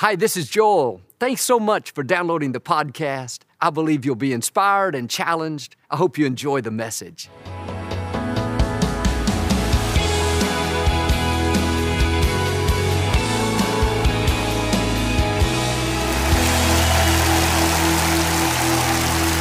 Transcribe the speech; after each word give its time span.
Hi, 0.00 0.14
this 0.14 0.36
is 0.36 0.50
Joel. 0.50 1.00
Thanks 1.18 1.40
so 1.40 1.58
much 1.58 1.92
for 1.92 2.02
downloading 2.02 2.52
the 2.52 2.60
podcast. 2.60 3.44
I 3.62 3.70
believe 3.70 4.04
you'll 4.04 4.14
be 4.14 4.34
inspired 4.34 4.94
and 4.94 5.08
challenged. 5.08 5.74
I 5.90 5.96
hope 5.96 6.18
you 6.18 6.26
enjoy 6.26 6.60
the 6.60 6.70
message. 6.70 7.30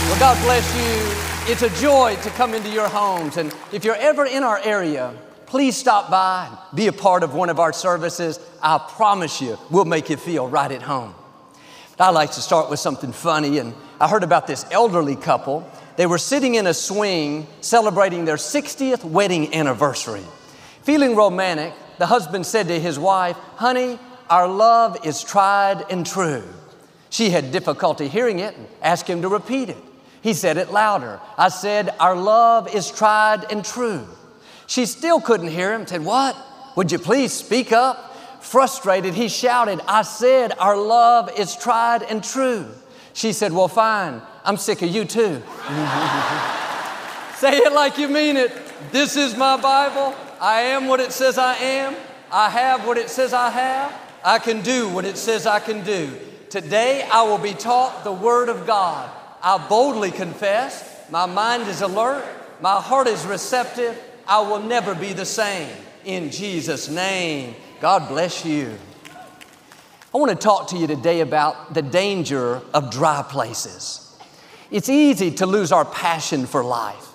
Well, 0.07 0.19
God 0.21 0.41
bless 0.41 0.73
you. 0.77 1.51
It's 1.51 1.63
a 1.63 1.81
joy 1.81 2.15
to 2.23 2.29
come 2.29 2.53
into 2.53 2.69
your 2.69 2.87
homes. 2.87 3.35
And 3.35 3.53
if 3.73 3.83
you're 3.83 3.97
ever 3.97 4.25
in 4.25 4.43
our 4.43 4.61
area, 4.63 5.13
please 5.55 5.77
stop 5.77 6.11
by, 6.11 6.47
and 6.49 6.57
be 6.75 6.87
a 6.87 6.91
part 6.91 7.23
of 7.23 7.33
one 7.33 7.49
of 7.49 7.61
our 7.61 7.71
services. 7.71 8.41
I 8.61 8.77
promise 8.77 9.41
you, 9.41 9.57
we'll 9.71 9.85
make 9.85 10.09
you 10.09 10.17
feel 10.17 10.49
right 10.49 10.69
at 10.69 10.81
home. 10.81 11.15
I 11.97 12.09
like 12.09 12.31
to 12.31 12.41
start 12.41 12.69
with 12.69 12.81
something 12.81 13.13
funny, 13.13 13.59
and 13.59 13.73
I 14.01 14.09
heard 14.09 14.23
about 14.23 14.47
this 14.47 14.65
elderly 14.69 15.15
couple. 15.15 15.65
They 15.95 16.07
were 16.07 16.17
sitting 16.17 16.55
in 16.55 16.67
a 16.67 16.73
swing 16.73 17.47
celebrating 17.61 18.25
their 18.25 18.35
60th 18.35 19.05
wedding 19.05 19.55
anniversary. 19.55 20.25
Feeling 20.81 21.15
romantic, 21.15 21.71
the 21.99 22.07
husband 22.07 22.45
said 22.45 22.67
to 22.67 22.77
his 22.77 22.99
wife, 22.99 23.37
Honey, 23.55 23.97
our 24.29 24.49
love 24.49 25.05
is 25.05 25.23
tried 25.23 25.89
and 25.89 26.05
true. 26.05 26.43
She 27.09 27.29
had 27.29 27.53
difficulty 27.53 28.09
hearing 28.09 28.39
it 28.39 28.57
and 28.57 28.67
asked 28.81 29.07
him 29.07 29.21
to 29.21 29.29
repeat 29.29 29.69
it. 29.69 29.77
He 30.21 30.33
said 30.33 30.57
it 30.57 30.73
louder. 30.73 31.21
I 31.37 31.47
said, 31.47 31.95
Our 31.97 32.17
love 32.17 32.75
is 32.75 32.91
tried 32.91 33.49
and 33.49 33.63
true. 33.63 34.05
She 34.67 34.85
still 34.85 35.21
couldn't 35.21 35.49
hear 35.49 35.73
him, 35.73 35.85
said, 35.85 36.03
What? 36.03 36.35
Would 36.75 36.91
you 36.91 36.99
please 36.99 37.31
speak 37.31 37.71
up? 37.71 38.15
Frustrated, 38.41 39.13
he 39.13 39.27
shouted, 39.27 39.81
I 39.87 40.03
said, 40.03 40.53
Our 40.59 40.77
love 40.77 41.31
is 41.37 41.55
tried 41.55 42.03
and 42.03 42.23
true. 42.23 42.67
She 43.13 43.33
said, 43.33 43.53
Well, 43.53 43.67
fine, 43.67 44.21
I'm 44.43 44.57
sick 44.57 44.81
of 44.81 44.89
you 44.89 45.05
too. 45.05 45.41
Say 47.37 47.57
it 47.57 47.73
like 47.73 47.97
you 47.97 48.07
mean 48.07 48.37
it. 48.37 48.51
This 48.91 49.15
is 49.15 49.35
my 49.35 49.57
Bible. 49.57 50.15
I 50.39 50.61
am 50.61 50.87
what 50.87 50.99
it 50.99 51.11
says 51.11 51.37
I 51.37 51.55
am. 51.55 51.95
I 52.31 52.49
have 52.49 52.85
what 52.85 52.97
it 52.97 53.09
says 53.09 53.33
I 53.33 53.49
have. 53.49 53.93
I 54.23 54.39
can 54.39 54.61
do 54.61 54.89
what 54.89 55.05
it 55.05 55.17
says 55.17 55.45
I 55.45 55.59
can 55.59 55.83
do. 55.83 56.17
Today 56.49 57.07
I 57.11 57.23
will 57.23 57.37
be 57.37 57.53
taught 57.53 58.03
the 58.03 58.11
Word 58.11 58.49
of 58.49 58.65
God. 58.65 59.09
I 59.41 59.57
boldly 59.67 60.11
confess. 60.11 61.09
My 61.09 61.25
mind 61.25 61.67
is 61.67 61.81
alert. 61.81 62.25
My 62.61 62.79
heart 62.79 63.07
is 63.07 63.25
receptive. 63.25 63.99
I 64.27 64.41
will 64.41 64.59
never 64.59 64.95
be 64.95 65.13
the 65.13 65.25
same. 65.25 65.69
In 66.03 66.31
Jesus' 66.31 66.89
name, 66.89 67.55
God 67.79 68.07
bless 68.07 68.43
you. 68.43 68.75
I 70.13 70.17
want 70.17 70.31
to 70.31 70.35
talk 70.35 70.69
to 70.69 70.77
you 70.77 70.87
today 70.87 71.19
about 71.19 71.75
the 71.75 71.83
danger 71.83 72.61
of 72.73 72.89
dry 72.89 73.23
places. 73.27 74.17
It's 74.71 74.89
easy 74.89 75.29
to 75.31 75.45
lose 75.45 75.71
our 75.71 75.85
passion 75.85 76.47
for 76.47 76.63
life. 76.63 77.07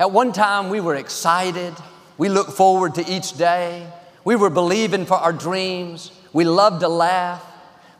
At 0.00 0.10
one 0.10 0.32
time, 0.32 0.68
we 0.68 0.80
were 0.80 0.96
excited. 0.96 1.72
We 2.18 2.28
looked 2.28 2.52
forward 2.52 2.96
to 2.96 3.08
each 3.08 3.36
day. 3.38 3.86
We 4.24 4.34
were 4.34 4.50
believing 4.50 5.06
for 5.06 5.14
our 5.14 5.32
dreams. 5.32 6.10
We 6.32 6.44
loved 6.44 6.80
to 6.80 6.88
laugh. 6.88 7.44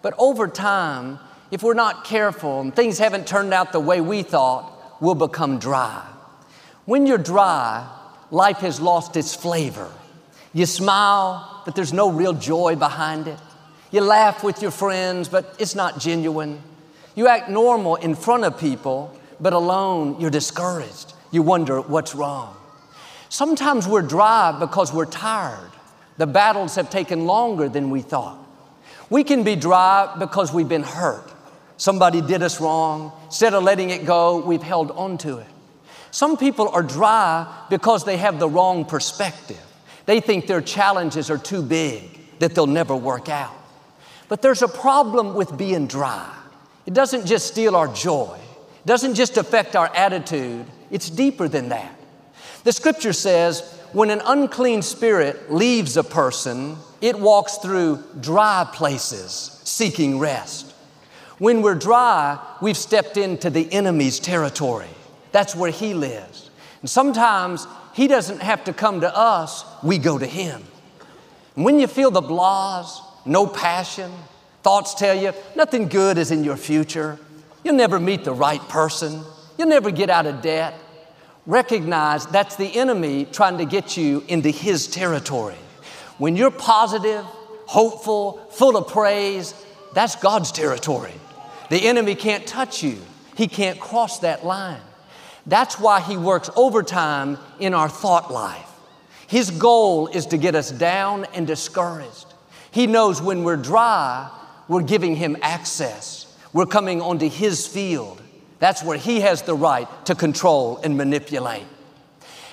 But 0.02 0.14
over 0.18 0.48
time, 0.48 1.20
if 1.52 1.62
we're 1.62 1.74
not 1.74 2.04
careful 2.04 2.60
and 2.60 2.74
things 2.74 2.98
haven't 2.98 3.28
turned 3.28 3.54
out 3.54 3.70
the 3.70 3.78
way 3.78 4.00
we 4.00 4.22
thought, 4.22 5.00
we'll 5.00 5.14
become 5.14 5.60
dry. 5.60 6.04
When 6.84 7.06
you're 7.06 7.18
dry, 7.18 7.88
life 8.30 8.58
has 8.58 8.80
lost 8.80 9.16
its 9.16 9.34
flavor. 9.34 9.90
You 10.52 10.66
smile, 10.66 11.62
but 11.64 11.74
there's 11.74 11.92
no 11.92 12.10
real 12.10 12.32
joy 12.32 12.76
behind 12.76 13.28
it. 13.28 13.38
You 13.90 14.00
laugh 14.00 14.42
with 14.42 14.62
your 14.62 14.70
friends, 14.70 15.28
but 15.28 15.54
it's 15.58 15.74
not 15.74 15.98
genuine. 16.00 16.62
You 17.14 17.28
act 17.28 17.48
normal 17.48 17.96
in 17.96 18.14
front 18.14 18.44
of 18.44 18.58
people, 18.58 19.14
but 19.40 19.52
alone 19.52 20.20
you're 20.20 20.30
discouraged. 20.30 21.14
You 21.30 21.42
wonder 21.42 21.80
what's 21.80 22.14
wrong. 22.14 22.56
Sometimes 23.28 23.86
we're 23.86 24.02
dry 24.02 24.56
because 24.58 24.92
we're 24.92 25.06
tired. 25.06 25.70
The 26.16 26.26
battles 26.26 26.76
have 26.76 26.90
taken 26.90 27.26
longer 27.26 27.68
than 27.68 27.90
we 27.90 28.00
thought. 28.00 28.38
We 29.10 29.24
can 29.24 29.44
be 29.44 29.56
dry 29.56 30.14
because 30.18 30.52
we've 30.52 30.68
been 30.68 30.82
hurt. 30.82 31.32
Somebody 31.76 32.20
did 32.22 32.42
us 32.42 32.60
wrong. 32.60 33.12
Instead 33.26 33.54
of 33.54 33.62
letting 33.62 33.90
it 33.90 34.06
go, 34.06 34.38
we've 34.38 34.62
held 34.62 34.90
on 34.92 35.18
to 35.18 35.38
it. 35.38 35.46
Some 36.10 36.36
people 36.36 36.68
are 36.68 36.82
dry 36.82 37.46
because 37.70 38.04
they 38.04 38.16
have 38.16 38.38
the 38.38 38.48
wrong 38.48 38.84
perspective. 38.84 39.62
They 40.06 40.20
think 40.20 40.46
their 40.46 40.60
challenges 40.60 41.30
are 41.30 41.38
too 41.38 41.62
big, 41.62 42.38
that 42.38 42.54
they'll 42.54 42.66
never 42.66 42.94
work 42.94 43.28
out. 43.28 43.54
But 44.28 44.42
there's 44.42 44.62
a 44.62 44.68
problem 44.68 45.34
with 45.34 45.56
being 45.56 45.86
dry. 45.86 46.32
It 46.86 46.94
doesn't 46.94 47.26
just 47.26 47.48
steal 47.48 47.74
our 47.74 47.88
joy, 47.88 48.36
it 48.36 48.86
doesn't 48.86 49.14
just 49.14 49.36
affect 49.36 49.74
our 49.74 49.94
attitude, 49.94 50.66
it's 50.90 51.10
deeper 51.10 51.48
than 51.48 51.70
that. 51.70 51.92
The 52.64 52.72
scripture 52.72 53.12
says, 53.12 53.60
when 53.92 54.10
an 54.10 54.20
unclean 54.24 54.82
spirit 54.82 55.52
leaves 55.52 55.96
a 55.96 56.04
person, 56.04 56.76
it 57.00 57.18
walks 57.18 57.58
through 57.58 58.02
dry 58.20 58.68
places 58.72 59.60
seeking 59.64 60.18
rest. 60.18 60.72
When 61.38 61.62
we're 61.62 61.74
dry, 61.74 62.38
we've 62.62 62.76
stepped 62.76 63.16
into 63.16 63.50
the 63.50 63.70
enemy's 63.72 64.18
territory. 64.18 64.88
That's 65.36 65.54
where 65.54 65.70
he 65.70 65.92
lives. 65.92 66.48
And 66.80 66.88
sometimes 66.88 67.66
he 67.92 68.08
doesn't 68.08 68.40
have 68.40 68.64
to 68.64 68.72
come 68.72 69.02
to 69.02 69.14
us, 69.14 69.66
we 69.82 69.98
go 69.98 70.16
to 70.18 70.24
him. 70.24 70.64
And 71.54 71.62
when 71.62 71.78
you 71.78 71.88
feel 71.88 72.10
the 72.10 72.22
blahs, 72.22 73.02
no 73.26 73.46
passion, 73.46 74.10
thoughts 74.62 74.94
tell 74.94 75.14
you 75.14 75.34
nothing 75.54 75.88
good 75.88 76.16
is 76.16 76.30
in 76.30 76.42
your 76.42 76.56
future, 76.56 77.18
you'll 77.62 77.74
never 77.74 78.00
meet 78.00 78.24
the 78.24 78.32
right 78.32 78.62
person, 78.70 79.24
you'll 79.58 79.68
never 79.68 79.90
get 79.90 80.08
out 80.08 80.24
of 80.24 80.40
debt, 80.40 80.72
recognize 81.44 82.24
that's 82.24 82.56
the 82.56 82.74
enemy 82.74 83.26
trying 83.26 83.58
to 83.58 83.66
get 83.66 83.94
you 83.94 84.24
into 84.28 84.48
his 84.48 84.86
territory. 84.86 85.58
When 86.16 86.34
you're 86.34 86.50
positive, 86.50 87.26
hopeful, 87.66 88.38
full 88.52 88.78
of 88.78 88.88
praise, 88.88 89.52
that's 89.92 90.16
God's 90.16 90.50
territory. 90.50 91.12
The 91.68 91.86
enemy 91.86 92.14
can't 92.14 92.46
touch 92.46 92.82
you, 92.82 92.98
he 93.36 93.48
can't 93.48 93.78
cross 93.78 94.20
that 94.20 94.42
line. 94.42 94.80
That's 95.46 95.78
why 95.78 96.00
he 96.00 96.16
works 96.16 96.50
overtime 96.56 97.38
in 97.60 97.72
our 97.72 97.88
thought 97.88 98.32
life. 98.32 98.68
His 99.28 99.50
goal 99.50 100.08
is 100.08 100.26
to 100.26 100.38
get 100.38 100.54
us 100.54 100.70
down 100.70 101.26
and 101.34 101.46
discouraged. 101.46 102.26
He 102.70 102.86
knows 102.86 103.22
when 103.22 103.44
we're 103.44 103.56
dry, 103.56 104.30
we're 104.68 104.82
giving 104.82 105.16
him 105.16 105.36
access. 105.42 106.36
We're 106.52 106.66
coming 106.66 107.00
onto 107.00 107.28
his 107.28 107.66
field. 107.66 108.22
That's 108.58 108.82
where 108.82 108.98
he 108.98 109.20
has 109.20 109.42
the 109.42 109.54
right 109.54 109.88
to 110.06 110.14
control 110.14 110.78
and 110.78 110.96
manipulate. 110.96 111.66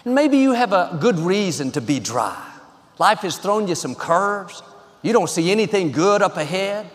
And 0.05 0.13
maybe 0.13 0.37
you 0.37 0.51
have 0.51 0.73
a 0.73 0.97
good 0.99 1.17
reason 1.17 1.71
to 1.71 1.81
be 1.81 1.99
dry. 1.99 2.51
Life 2.99 3.19
has 3.19 3.37
thrown 3.37 3.67
you 3.67 3.75
some 3.75 3.95
curves. 3.95 4.61
You 5.01 5.13
don't 5.13 5.29
see 5.29 5.51
anything 5.51 5.91
good 5.91 6.21
up 6.21 6.37
ahead. 6.37 6.89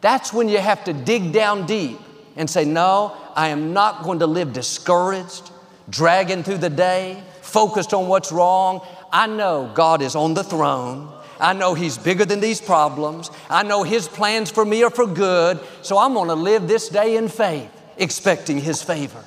That's 0.00 0.32
when 0.32 0.48
you 0.48 0.58
have 0.58 0.84
to 0.84 0.92
dig 0.92 1.32
down 1.32 1.66
deep 1.66 1.98
and 2.36 2.48
say, 2.48 2.64
No, 2.64 3.16
I 3.36 3.48
am 3.48 3.72
not 3.72 4.02
going 4.02 4.20
to 4.20 4.26
live 4.26 4.52
discouraged, 4.52 5.50
dragging 5.88 6.42
through 6.42 6.58
the 6.58 6.70
day, 6.70 7.22
focused 7.42 7.94
on 7.94 8.08
what's 8.08 8.32
wrong. 8.32 8.86
I 9.12 9.26
know 9.26 9.70
God 9.74 10.02
is 10.02 10.14
on 10.14 10.34
the 10.34 10.44
throne. 10.44 11.12
I 11.40 11.52
know 11.52 11.74
He's 11.74 11.96
bigger 11.96 12.24
than 12.24 12.40
these 12.40 12.60
problems. 12.60 13.30
I 13.48 13.62
know 13.62 13.82
His 13.82 14.06
plans 14.06 14.50
for 14.50 14.64
me 14.64 14.82
are 14.82 14.90
for 14.90 15.06
good. 15.06 15.58
So 15.82 15.98
I'm 15.98 16.12
going 16.12 16.28
to 16.28 16.34
live 16.34 16.68
this 16.68 16.88
day 16.88 17.16
in 17.16 17.28
faith, 17.28 17.70
expecting 17.96 18.58
His 18.58 18.82
favor. 18.82 19.24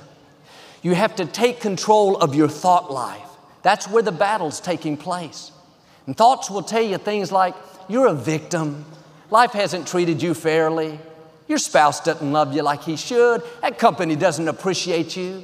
You 0.81 0.93
have 0.95 1.15
to 1.15 1.25
take 1.25 1.59
control 1.59 2.17
of 2.17 2.35
your 2.35 2.49
thought 2.49 2.91
life. 2.91 3.29
That's 3.61 3.87
where 3.87 4.03
the 4.03 4.11
battle's 4.11 4.59
taking 4.59 4.97
place. 4.97 5.51
And 6.05 6.15
thoughts 6.15 6.49
will 6.49 6.63
tell 6.63 6.81
you 6.81 6.97
things 6.97 7.31
like, 7.31 7.55
you're 7.87 8.07
a 8.07 8.13
victim. 8.13 8.85
Life 9.29 9.53
hasn't 9.53 9.87
treated 9.87 10.21
you 10.21 10.33
fairly. 10.33 10.99
Your 11.47 11.57
spouse 11.57 11.99
doesn't 12.01 12.31
love 12.31 12.55
you 12.55 12.63
like 12.63 12.83
he 12.83 12.95
should. 12.95 13.43
That 13.61 13.77
company 13.77 14.15
doesn't 14.15 14.47
appreciate 14.47 15.17
you. 15.17 15.43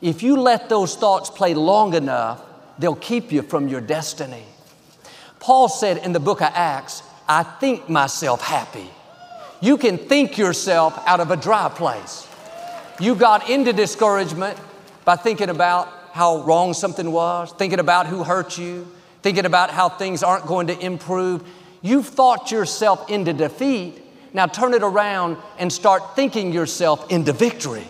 If 0.00 0.22
you 0.22 0.36
let 0.40 0.68
those 0.68 0.96
thoughts 0.96 1.30
play 1.30 1.54
long 1.54 1.94
enough, 1.94 2.42
they'll 2.78 2.94
keep 2.94 3.32
you 3.32 3.42
from 3.42 3.68
your 3.68 3.80
destiny. 3.80 4.44
Paul 5.40 5.68
said 5.68 5.98
in 5.98 6.12
the 6.12 6.20
book 6.20 6.40
of 6.40 6.50
Acts, 6.54 7.02
I 7.28 7.42
think 7.42 7.88
myself 7.88 8.42
happy. 8.42 8.88
You 9.60 9.78
can 9.78 9.96
think 9.96 10.38
yourself 10.38 11.00
out 11.06 11.20
of 11.20 11.30
a 11.30 11.36
dry 11.36 11.68
place. 11.68 12.26
You 13.00 13.14
got 13.14 13.48
into 13.48 13.72
discouragement 13.72 14.58
by 15.04 15.16
thinking 15.16 15.48
about 15.48 15.88
how 16.12 16.42
wrong 16.42 16.74
something 16.74 17.10
was, 17.10 17.52
thinking 17.52 17.78
about 17.78 18.06
who 18.06 18.24
hurt 18.24 18.58
you, 18.58 18.86
thinking 19.22 19.46
about 19.46 19.70
how 19.70 19.88
things 19.88 20.22
aren't 20.22 20.46
going 20.46 20.66
to 20.66 20.78
improve. 20.78 21.48
You've 21.80 22.08
thought 22.08 22.50
yourself 22.50 23.08
into 23.08 23.32
defeat. 23.32 24.01
Now 24.32 24.46
turn 24.46 24.74
it 24.74 24.82
around 24.82 25.36
and 25.58 25.72
start 25.72 26.16
thinking 26.16 26.52
yourself 26.52 27.10
into 27.10 27.32
victory. 27.32 27.86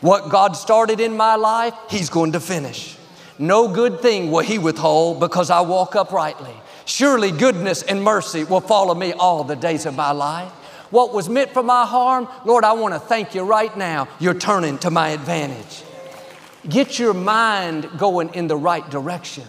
What 0.00 0.30
God 0.30 0.52
started 0.52 1.00
in 1.00 1.16
my 1.16 1.36
life, 1.36 1.74
He's 1.88 2.10
going 2.10 2.32
to 2.32 2.40
finish. 2.40 2.96
No 3.38 3.68
good 3.68 4.00
thing 4.00 4.30
will 4.30 4.40
He 4.44 4.58
withhold 4.58 5.20
because 5.20 5.50
I 5.50 5.62
walk 5.62 5.96
uprightly. 5.96 6.54
Surely 6.84 7.30
goodness 7.30 7.82
and 7.82 8.02
mercy 8.02 8.44
will 8.44 8.60
follow 8.60 8.94
me 8.94 9.12
all 9.14 9.44
the 9.44 9.56
days 9.56 9.86
of 9.86 9.94
my 9.94 10.10
life. 10.10 10.50
What 10.90 11.14
was 11.14 11.28
meant 11.28 11.50
for 11.50 11.62
my 11.62 11.86
harm, 11.86 12.28
Lord, 12.44 12.62
I 12.62 12.72
want 12.74 12.94
to 12.94 13.00
thank 13.00 13.34
you 13.34 13.42
right 13.42 13.74
now. 13.76 14.06
You're 14.20 14.34
turning 14.34 14.78
to 14.78 14.90
my 14.90 15.08
advantage. 15.08 15.82
Get 16.68 16.98
your 16.98 17.14
mind 17.14 17.88
going 17.98 18.32
in 18.34 18.46
the 18.46 18.56
right 18.56 18.88
direction. 18.90 19.44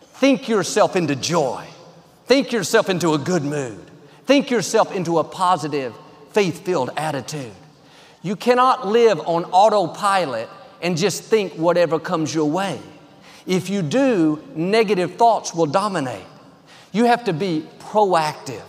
Think 0.00 0.48
yourself 0.48 0.96
into 0.96 1.14
joy. 1.14 1.66
Think 2.26 2.52
yourself 2.52 2.88
into 2.88 3.14
a 3.14 3.18
good 3.18 3.42
mood. 3.42 3.89
Think 4.30 4.48
yourself 4.48 4.94
into 4.94 5.18
a 5.18 5.24
positive, 5.24 5.92
faith 6.30 6.64
filled 6.64 6.90
attitude. 6.96 7.50
You 8.22 8.36
cannot 8.36 8.86
live 8.86 9.18
on 9.18 9.44
autopilot 9.46 10.48
and 10.80 10.96
just 10.96 11.24
think 11.24 11.54
whatever 11.54 11.98
comes 11.98 12.32
your 12.32 12.48
way. 12.48 12.78
If 13.44 13.68
you 13.68 13.82
do, 13.82 14.40
negative 14.54 15.16
thoughts 15.16 15.52
will 15.52 15.66
dominate. 15.66 16.22
You 16.92 17.06
have 17.06 17.24
to 17.24 17.32
be 17.32 17.66
proactive. 17.80 18.62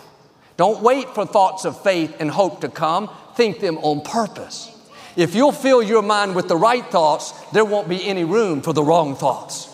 Don't 0.58 0.82
wait 0.82 1.08
for 1.14 1.28
thoughts 1.28 1.64
of 1.64 1.80
faith 1.84 2.16
and 2.20 2.32
hope 2.32 2.62
to 2.62 2.68
come, 2.68 3.08
think 3.36 3.60
them 3.60 3.78
on 3.84 4.02
purpose. 4.02 4.76
If 5.16 5.36
you'll 5.36 5.52
fill 5.52 5.84
your 5.84 6.02
mind 6.02 6.36
with 6.36 6.48
the 6.48 6.58
right 6.58 6.88
thoughts, 6.88 7.34
there 7.52 7.66
won't 7.66 7.88
be 7.88 8.04
any 8.04 8.24
room 8.24 8.64
for 8.64 8.74
the 8.74 8.84
wrong 8.84 9.16
thoughts. 9.16 9.70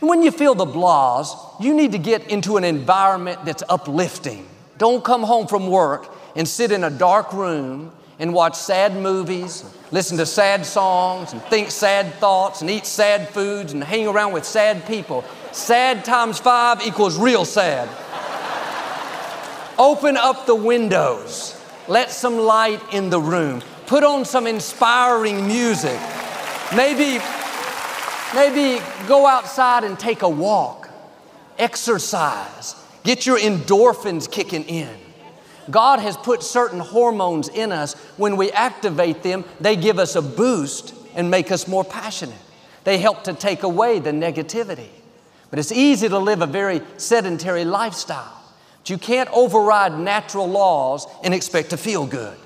And 0.00 0.08
when 0.08 0.24
you 0.24 0.32
feel 0.32 0.56
the 0.56 0.66
blahs, 0.66 1.28
you 1.60 1.74
need 1.74 1.92
to 1.92 1.98
get 1.98 2.28
into 2.28 2.56
an 2.56 2.64
environment 2.64 3.44
that's 3.44 3.62
uplifting. 3.68 4.48
Don't 4.82 5.04
come 5.04 5.22
home 5.22 5.46
from 5.46 5.68
work 5.68 6.12
and 6.34 6.48
sit 6.48 6.72
in 6.72 6.82
a 6.82 6.90
dark 6.90 7.32
room 7.32 7.92
and 8.18 8.34
watch 8.34 8.56
sad 8.56 8.96
movies, 8.96 9.64
listen 9.92 10.18
to 10.18 10.26
sad 10.26 10.66
songs, 10.66 11.32
and 11.32 11.40
think 11.42 11.70
sad 11.70 12.12
thoughts, 12.14 12.62
and 12.62 12.68
eat 12.68 12.84
sad 12.84 13.28
foods, 13.28 13.72
and 13.74 13.84
hang 13.84 14.08
around 14.08 14.32
with 14.32 14.44
sad 14.44 14.84
people. 14.88 15.24
Sad 15.52 16.04
times 16.04 16.40
five 16.40 16.84
equals 16.84 17.16
real 17.16 17.44
sad. 17.44 17.88
Open 19.78 20.16
up 20.16 20.46
the 20.46 20.56
windows. 20.56 21.56
Let 21.86 22.10
some 22.10 22.38
light 22.38 22.82
in 22.92 23.08
the 23.08 23.20
room. 23.20 23.62
Put 23.86 24.02
on 24.02 24.24
some 24.24 24.48
inspiring 24.48 25.46
music. 25.46 26.00
Maybe, 26.74 27.22
maybe 28.34 28.82
go 29.06 29.28
outside 29.28 29.84
and 29.84 29.96
take 29.96 30.22
a 30.22 30.28
walk. 30.28 30.90
Exercise. 31.56 32.81
Get 33.04 33.26
your 33.26 33.38
endorphins 33.38 34.30
kicking 34.30 34.64
in. 34.64 34.90
God 35.70 36.00
has 36.00 36.16
put 36.16 36.42
certain 36.42 36.80
hormones 36.80 37.48
in 37.48 37.72
us. 37.72 37.94
When 38.16 38.36
we 38.36 38.50
activate 38.52 39.22
them, 39.22 39.44
they 39.60 39.76
give 39.76 39.98
us 39.98 40.16
a 40.16 40.22
boost 40.22 40.94
and 41.14 41.30
make 41.30 41.50
us 41.50 41.68
more 41.68 41.84
passionate. 41.84 42.38
They 42.84 42.98
help 42.98 43.24
to 43.24 43.32
take 43.32 43.62
away 43.62 43.98
the 43.98 44.10
negativity. 44.10 44.88
But 45.50 45.58
it's 45.58 45.72
easy 45.72 46.08
to 46.08 46.18
live 46.18 46.42
a 46.42 46.46
very 46.46 46.80
sedentary 46.96 47.64
lifestyle. 47.64 48.42
But 48.80 48.90
you 48.90 48.98
can't 48.98 49.28
override 49.32 49.98
natural 49.98 50.48
laws 50.48 51.06
and 51.22 51.32
expect 51.32 51.70
to 51.70 51.76
feel 51.76 52.06
good. 52.06 52.36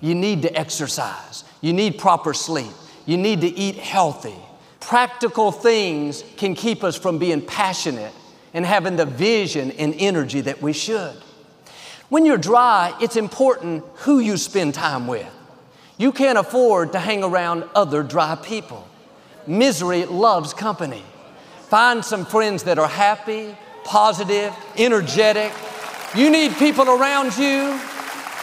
You 0.00 0.14
need 0.14 0.42
to 0.42 0.56
exercise. 0.56 1.44
You 1.60 1.72
need 1.72 1.98
proper 1.98 2.34
sleep. 2.34 2.72
You 3.06 3.16
need 3.16 3.40
to 3.40 3.48
eat 3.48 3.76
healthy. 3.76 4.34
Practical 4.80 5.50
things 5.50 6.22
can 6.36 6.54
keep 6.54 6.84
us 6.84 6.96
from 6.96 7.18
being 7.18 7.40
passionate 7.40 8.12
and 8.54 8.66
having 8.66 8.96
the 8.96 9.06
vision 9.06 9.70
and 9.72 9.94
energy 9.98 10.40
that 10.42 10.60
we 10.60 10.72
should. 10.72 11.16
When 12.08 12.24
you're 12.26 12.36
dry, 12.36 12.94
it's 13.00 13.16
important 13.16 13.84
who 13.96 14.18
you 14.18 14.36
spend 14.36 14.74
time 14.74 15.06
with. 15.06 15.30
You 15.96 16.12
can't 16.12 16.38
afford 16.38 16.92
to 16.92 16.98
hang 16.98 17.24
around 17.24 17.64
other 17.74 18.02
dry 18.02 18.34
people. 18.34 18.86
Misery 19.46 20.04
loves 20.04 20.52
company. 20.52 21.02
Find 21.68 22.04
some 22.04 22.26
friends 22.26 22.64
that 22.64 22.78
are 22.78 22.88
happy, 22.88 23.56
positive, 23.84 24.54
energetic, 24.76 25.52
you 26.14 26.28
need 26.28 26.52
people 26.56 26.90
around 26.90 27.38
you 27.38 27.78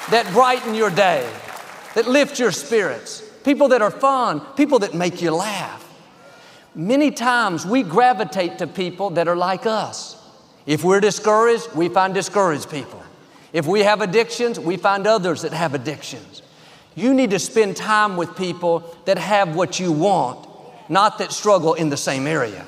that 0.10 0.28
brighten 0.34 0.74
your 0.74 0.90
day, 0.90 1.30
that 1.94 2.08
lift 2.08 2.40
your 2.40 2.52
spirits, 2.52 3.22
people 3.44 3.68
that 3.68 3.84
are 3.84 3.92
fun, 3.92 4.42
people 4.56 4.80
that 4.80 4.96
make 4.96 5.22
you 5.22 5.30
laugh. 5.30 5.86
Many 6.76 7.12
times 7.12 7.66
we 7.66 7.84
gravitate 7.84 8.60
to 8.60 8.68
people 8.68 9.10
that 9.12 9.28
are 9.28 9.36
like 9.36 9.66
us. 9.66 10.16
If 10.66 10.84
we're 10.84 11.00
discouraged, 11.00 11.74
we 11.74 11.90
find 11.90 12.14
discouraged 12.14 12.70
people. 12.70 13.02
If 13.54 13.66
we 13.66 13.82
have 13.82 14.02
addictions, 14.02 14.60
we 14.60 14.78
find 14.78 15.08
others 15.08 15.42
that 15.42 15.54
have 15.54 15.74
addictions. 15.74 16.44
You 16.96 17.14
need 17.14 17.32
to 17.32 17.40
spend 17.40 17.76
time 17.76 18.18
with 18.18 18.36
people 18.36 18.96
that 19.06 19.18
have 19.18 19.56
what 19.56 19.80
you 19.80 19.92
want, 19.92 20.48
not 20.90 21.18
that 21.18 21.32
struggle 21.32 21.74
in 21.74 21.90
the 21.90 21.98
same 21.98 22.28
area. 22.28 22.66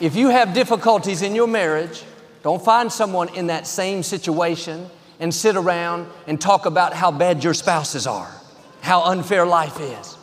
If 0.00 0.14
you 0.14 0.28
have 0.28 0.54
difficulties 0.54 1.22
in 1.22 1.34
your 1.34 1.48
marriage, 1.48 2.04
don't 2.42 2.62
find 2.64 2.92
someone 2.92 3.34
in 3.34 3.48
that 3.48 3.66
same 3.66 4.02
situation 4.02 4.88
and 5.18 5.34
sit 5.34 5.56
around 5.56 6.08
and 6.26 6.40
talk 6.40 6.64
about 6.64 6.94
how 6.94 7.10
bad 7.10 7.44
your 7.44 7.54
spouses 7.54 8.06
are, 8.06 8.30
how 8.80 9.02
unfair 9.04 9.44
life 9.44 9.78
is. 9.80 10.16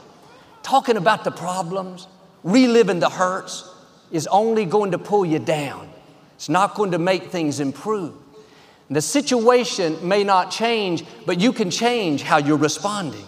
Talking 0.64 0.98
about 0.98 1.24
the 1.24 1.32
problems, 1.32 2.08
reliving 2.44 3.00
the 3.00 3.10
hurts 3.10 3.70
is 4.12 4.28
only 4.28 4.66
going 4.66 4.92
to 4.92 4.98
pull 4.98 5.26
you 5.26 5.40
down. 5.40 5.90
It's 6.36 6.50
not 6.50 6.76
going 6.76 6.92
to 6.92 7.00
make 7.00 7.26
things 7.26 7.60
improve. 7.60 8.14
The 8.90 9.02
situation 9.02 10.08
may 10.08 10.24
not 10.24 10.50
change, 10.52 11.04
but 11.26 11.42
you 11.42 11.52
can 11.52 11.70
change 11.70 12.22
how 12.22 12.38
you're 12.38 12.58
responding. 12.58 13.26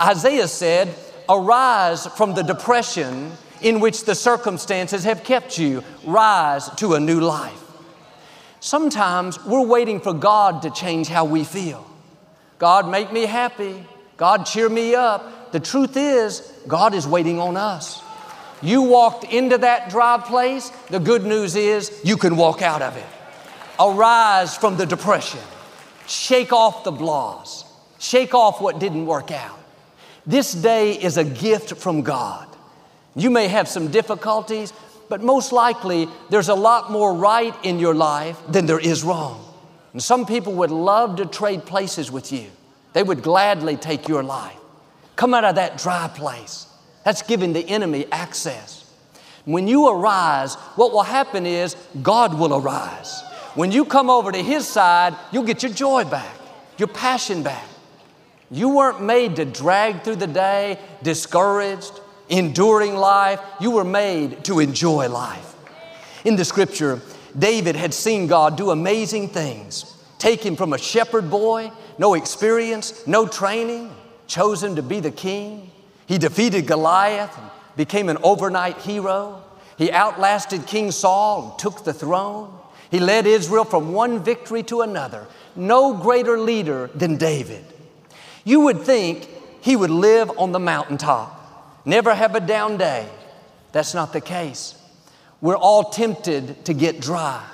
Isaiah 0.00 0.48
said, 0.48 0.92
Arise 1.28 2.06
from 2.08 2.34
the 2.34 2.42
depression 2.42 3.32
in 3.60 3.78
which 3.78 4.04
the 4.04 4.14
circumstances 4.14 5.04
have 5.04 5.22
kept 5.22 5.56
you, 5.56 5.84
rise 6.04 6.68
to 6.70 6.94
a 6.94 7.00
new 7.00 7.20
life. 7.20 7.60
Sometimes 8.58 9.44
we're 9.44 9.66
waiting 9.66 10.00
for 10.00 10.12
God 10.12 10.62
to 10.62 10.70
change 10.70 11.08
how 11.08 11.24
we 11.24 11.44
feel. 11.44 11.88
God, 12.58 12.88
make 12.88 13.12
me 13.12 13.26
happy. 13.26 13.84
God, 14.16 14.46
cheer 14.46 14.68
me 14.68 14.94
up. 14.94 15.52
The 15.52 15.60
truth 15.60 15.96
is, 15.96 16.40
God 16.66 16.94
is 16.94 17.06
waiting 17.06 17.40
on 17.40 17.56
us. 17.56 18.02
You 18.62 18.82
walked 18.82 19.24
into 19.24 19.58
that 19.58 19.90
dry 19.90 20.18
place. 20.18 20.70
The 20.88 21.00
good 21.00 21.24
news 21.24 21.56
is 21.56 22.00
you 22.04 22.16
can 22.16 22.36
walk 22.36 22.62
out 22.62 22.80
of 22.80 22.96
it. 22.96 23.06
Arise 23.80 24.56
from 24.56 24.76
the 24.76 24.86
depression. 24.86 25.40
Shake 26.06 26.52
off 26.52 26.84
the 26.84 26.92
blahs. 26.92 27.64
Shake 27.98 28.34
off 28.34 28.60
what 28.60 28.78
didn't 28.78 29.06
work 29.06 29.30
out. 29.30 29.58
This 30.26 30.52
day 30.52 30.92
is 30.92 31.16
a 31.16 31.24
gift 31.24 31.76
from 31.76 32.02
God. 32.02 32.48
You 33.16 33.30
may 33.30 33.48
have 33.48 33.66
some 33.66 33.90
difficulties, 33.90 34.72
but 35.08 35.20
most 35.20 35.52
likely 35.52 36.08
there's 36.30 36.48
a 36.48 36.54
lot 36.54 36.90
more 36.92 37.12
right 37.12 37.54
in 37.64 37.78
your 37.78 37.94
life 37.94 38.40
than 38.48 38.66
there 38.66 38.78
is 38.78 39.02
wrong. 39.02 39.44
And 39.92 40.02
some 40.02 40.24
people 40.24 40.54
would 40.54 40.70
love 40.70 41.16
to 41.16 41.26
trade 41.26 41.66
places 41.66 42.10
with 42.10 42.32
you. 42.32 42.46
They 42.92 43.02
would 43.02 43.22
gladly 43.22 43.76
take 43.76 44.08
your 44.08 44.22
life. 44.22 44.56
Come 45.16 45.34
out 45.34 45.44
of 45.44 45.56
that 45.56 45.78
dry 45.78 46.08
place. 46.08 46.66
That's 47.04 47.22
giving 47.22 47.52
the 47.52 47.66
enemy 47.68 48.06
access. 48.12 48.84
When 49.44 49.66
you 49.66 49.88
arise, 49.88 50.54
what 50.76 50.92
will 50.92 51.02
happen 51.02 51.46
is 51.46 51.76
God 52.02 52.38
will 52.38 52.54
arise. 52.54 53.22
When 53.54 53.72
you 53.72 53.84
come 53.84 54.08
over 54.08 54.30
to 54.30 54.42
His 54.42 54.66
side, 54.66 55.16
you'll 55.32 55.44
get 55.44 55.62
your 55.62 55.72
joy 55.72 56.04
back, 56.04 56.34
your 56.78 56.88
passion 56.88 57.42
back. 57.42 57.66
You 58.50 58.68
weren't 58.68 59.02
made 59.02 59.36
to 59.36 59.44
drag 59.44 60.02
through 60.02 60.16
the 60.16 60.26
day 60.26 60.78
discouraged, 61.02 62.00
enduring 62.28 62.94
life. 62.94 63.40
You 63.60 63.72
were 63.72 63.84
made 63.84 64.44
to 64.44 64.60
enjoy 64.60 65.08
life. 65.08 65.54
In 66.24 66.36
the 66.36 66.44
scripture, 66.44 67.00
David 67.36 67.76
had 67.76 67.92
seen 67.92 68.26
God 68.26 68.56
do 68.56 68.70
amazing 68.70 69.30
things. 69.30 69.96
Take 70.18 70.44
him 70.44 70.54
from 70.54 70.72
a 70.72 70.78
shepherd 70.78 71.30
boy, 71.30 71.72
no 71.98 72.14
experience, 72.14 73.06
no 73.08 73.26
training, 73.26 73.90
chose 74.28 74.62
him 74.62 74.76
to 74.76 74.82
be 74.82 75.00
the 75.00 75.10
king. 75.10 75.71
He 76.06 76.18
defeated 76.18 76.66
Goliath 76.66 77.36
and 77.38 77.50
became 77.76 78.08
an 78.08 78.18
overnight 78.22 78.78
hero. 78.78 79.42
He 79.76 79.90
outlasted 79.90 80.66
King 80.66 80.90
Saul 80.90 81.50
and 81.50 81.58
took 81.58 81.84
the 81.84 81.94
throne. 81.94 82.58
He 82.90 82.98
led 82.98 83.26
Israel 83.26 83.64
from 83.64 83.92
one 83.92 84.22
victory 84.22 84.62
to 84.64 84.82
another. 84.82 85.26
No 85.56 85.94
greater 85.94 86.38
leader 86.38 86.90
than 86.94 87.16
David. 87.16 87.64
You 88.44 88.60
would 88.60 88.80
think 88.80 89.28
he 89.60 89.76
would 89.76 89.90
live 89.90 90.30
on 90.38 90.52
the 90.52 90.58
mountaintop 90.58 91.42
never 91.84 92.14
have 92.14 92.34
a 92.34 92.40
down 92.40 92.76
day. 92.76 93.08
That's 93.72 93.94
not 93.94 94.12
the 94.12 94.20
case. 94.20 94.76
We're 95.40 95.56
all 95.56 95.84
tempted 95.84 96.64
to 96.66 96.74
get 96.74 97.00
dry. 97.00 97.44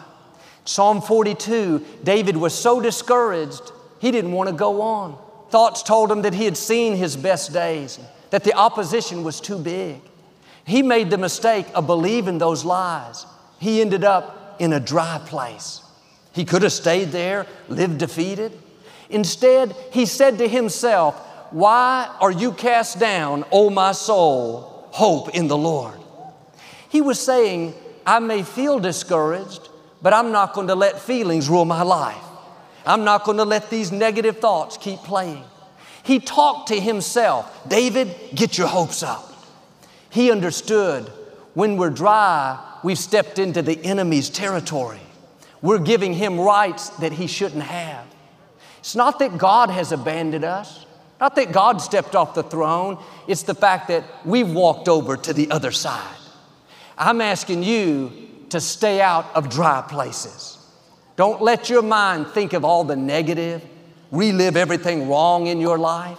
Psalm 0.64 1.00
42, 1.00 1.84
David 2.04 2.36
was 2.36 2.52
so 2.52 2.80
discouraged, 2.80 3.72
he 4.00 4.10
didn't 4.10 4.32
want 4.32 4.50
to 4.50 4.54
go 4.54 4.82
on. 4.82 5.18
Thoughts 5.50 5.82
told 5.82 6.10
him 6.12 6.22
that 6.22 6.34
he 6.34 6.44
had 6.44 6.56
seen 6.56 6.96
his 6.96 7.16
best 7.16 7.52
days, 7.52 7.98
that 8.30 8.44
the 8.44 8.54
opposition 8.54 9.24
was 9.24 9.40
too 9.40 9.58
big. 9.58 10.00
He 10.66 10.82
made 10.82 11.08
the 11.08 11.18
mistake 11.18 11.66
of 11.74 11.86
believing 11.86 12.38
those 12.38 12.64
lies. 12.64 13.24
He 13.58 13.80
ended 13.80 14.04
up 14.04 14.56
in 14.58 14.72
a 14.72 14.80
dry 14.80 15.20
place. 15.24 15.82
He 16.32 16.44
could 16.44 16.62
have 16.62 16.72
stayed 16.72 17.08
there, 17.08 17.46
lived 17.68 17.98
defeated. 17.98 18.52
Instead, 19.08 19.74
he 19.90 20.04
said 20.04 20.38
to 20.38 20.46
himself, 20.46 21.14
why 21.50 22.14
are 22.20 22.30
you 22.30 22.52
cast 22.52 23.00
down, 23.00 23.44
O 23.50 23.70
my 23.70 23.92
soul? 23.92 24.88
Hope 24.90 25.30
in 25.30 25.48
the 25.48 25.56
Lord. 25.56 25.98
He 26.90 27.00
was 27.00 27.18
saying, 27.18 27.74
I 28.06 28.18
may 28.18 28.42
feel 28.42 28.78
discouraged, 28.78 29.68
but 30.02 30.12
I'm 30.12 30.32
not 30.32 30.52
going 30.52 30.66
to 30.68 30.74
let 30.74 31.00
feelings 31.00 31.48
rule 31.48 31.64
my 31.64 31.82
life. 31.82 32.22
I'm 32.88 33.04
not 33.04 33.24
going 33.24 33.36
to 33.36 33.44
let 33.44 33.68
these 33.68 33.92
negative 33.92 34.38
thoughts 34.38 34.78
keep 34.78 35.00
playing. 35.00 35.44
He 36.02 36.20
talked 36.20 36.68
to 36.68 36.80
himself 36.80 37.68
David, 37.68 38.14
get 38.34 38.56
your 38.56 38.66
hopes 38.66 39.02
up. 39.02 39.30
He 40.10 40.32
understood 40.32 41.12
when 41.52 41.76
we're 41.76 41.90
dry, 41.90 42.58
we've 42.82 42.98
stepped 42.98 43.38
into 43.38 43.60
the 43.60 43.78
enemy's 43.84 44.30
territory. 44.30 45.00
We're 45.60 45.80
giving 45.80 46.14
him 46.14 46.40
rights 46.40 46.88
that 47.00 47.12
he 47.12 47.26
shouldn't 47.26 47.64
have. 47.64 48.06
It's 48.78 48.96
not 48.96 49.18
that 49.18 49.36
God 49.36 49.68
has 49.68 49.92
abandoned 49.92 50.44
us, 50.44 50.86
not 51.20 51.34
that 51.34 51.52
God 51.52 51.82
stepped 51.82 52.14
off 52.14 52.34
the 52.34 52.44
throne, 52.44 53.02
it's 53.26 53.42
the 53.42 53.54
fact 53.54 53.88
that 53.88 54.04
we've 54.24 54.50
walked 54.50 54.88
over 54.88 55.16
to 55.16 55.32
the 55.32 55.50
other 55.50 55.72
side. 55.72 56.16
I'm 56.96 57.20
asking 57.20 57.64
you 57.64 58.12
to 58.50 58.60
stay 58.60 59.00
out 59.00 59.26
of 59.34 59.50
dry 59.50 59.84
places. 59.86 60.57
Don't 61.18 61.42
let 61.42 61.68
your 61.68 61.82
mind 61.82 62.28
think 62.28 62.52
of 62.52 62.64
all 62.64 62.84
the 62.84 62.94
negative, 62.94 63.60
relive 64.12 64.56
everything 64.56 65.08
wrong 65.08 65.48
in 65.48 65.60
your 65.60 65.76
life. 65.76 66.16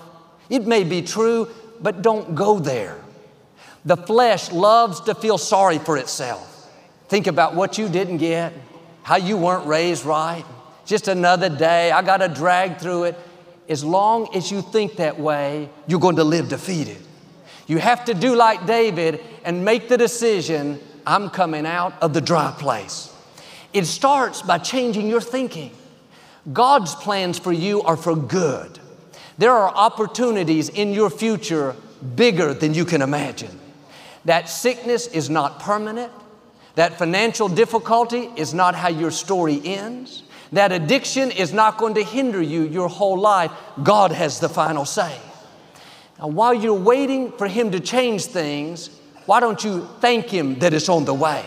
It 0.49 0.67
may 0.67 0.83
be 0.83 1.01
true, 1.01 1.47
but 1.79 2.01
don't 2.01 2.35
go 2.35 2.59
there. 2.59 2.99
The 3.85 3.95
flesh 3.95 4.51
loves 4.51 4.99
to 5.01 5.15
feel 5.15 5.37
sorry 5.37 5.77
for 5.77 5.95
itself. 5.97 6.69
Think 7.07 7.27
about 7.27 7.55
what 7.55 7.77
you 7.77 7.87
didn't 7.87 8.17
get, 8.17 8.51
how 9.03 9.15
you 9.15 9.37
weren't 9.37 9.65
raised 9.65 10.03
right. 10.03 10.43
Just 10.85 11.07
another 11.07 11.47
day, 11.47 11.91
I 11.91 12.01
got 12.01 12.17
to 12.17 12.27
drag 12.27 12.79
through 12.79 13.05
it. 13.05 13.19
As 13.69 13.85
long 13.85 14.35
as 14.35 14.51
you 14.51 14.61
think 14.61 14.97
that 14.97 15.17
way, 15.17 15.69
you're 15.87 16.01
going 16.01 16.17
to 16.17 16.25
live 16.25 16.49
defeated. 16.49 16.97
You 17.67 17.77
have 17.77 18.03
to 18.03 18.13
do 18.13 18.35
like 18.35 18.65
David 18.65 19.23
and 19.45 19.63
make 19.63 19.87
the 19.87 19.97
decision 19.97 20.77
I'm 21.05 21.29
coming 21.29 21.65
out 21.65 21.93
of 22.03 22.13
the 22.13 22.19
dry 22.19 22.53
place. 22.59 23.08
It 23.73 23.85
starts 23.85 24.41
by 24.41 24.57
changing 24.57 25.07
your 25.07 25.21
thinking. 25.21 25.71
God's 26.51 26.95
plans 26.95 27.38
for 27.38 27.51
you 27.51 27.81
are 27.83 27.97
for 27.97 28.15
good. 28.15 28.79
There 29.38 29.51
are 29.51 29.69
opportunities 29.73 30.69
in 30.69 30.93
your 30.93 31.09
future 31.09 31.75
bigger 32.15 32.53
than 32.53 32.73
you 32.73 32.85
can 32.85 33.01
imagine. 33.01 33.59
That 34.25 34.49
sickness 34.49 35.07
is 35.07 35.29
not 35.29 35.59
permanent. 35.59 36.11
That 36.75 36.97
financial 36.97 37.49
difficulty 37.49 38.29
is 38.35 38.53
not 38.53 38.75
how 38.75 38.89
your 38.89 39.11
story 39.11 39.61
ends. 39.63 40.23
That 40.51 40.71
addiction 40.71 41.31
is 41.31 41.53
not 41.53 41.77
going 41.77 41.93
to 41.95 42.03
hinder 42.03 42.41
you 42.41 42.63
your 42.63 42.89
whole 42.89 43.19
life. 43.19 43.51
God 43.83 44.11
has 44.11 44.39
the 44.39 44.49
final 44.49 44.85
say. 44.85 45.17
Now, 46.19 46.27
while 46.27 46.53
you're 46.53 46.73
waiting 46.73 47.31
for 47.33 47.47
Him 47.47 47.71
to 47.71 47.79
change 47.79 48.25
things, 48.25 48.89
why 49.25 49.39
don't 49.39 49.63
you 49.63 49.88
thank 49.99 50.27
Him 50.27 50.59
that 50.59 50.73
it's 50.73 50.89
on 50.89 51.05
the 51.05 51.13
way? 51.13 51.45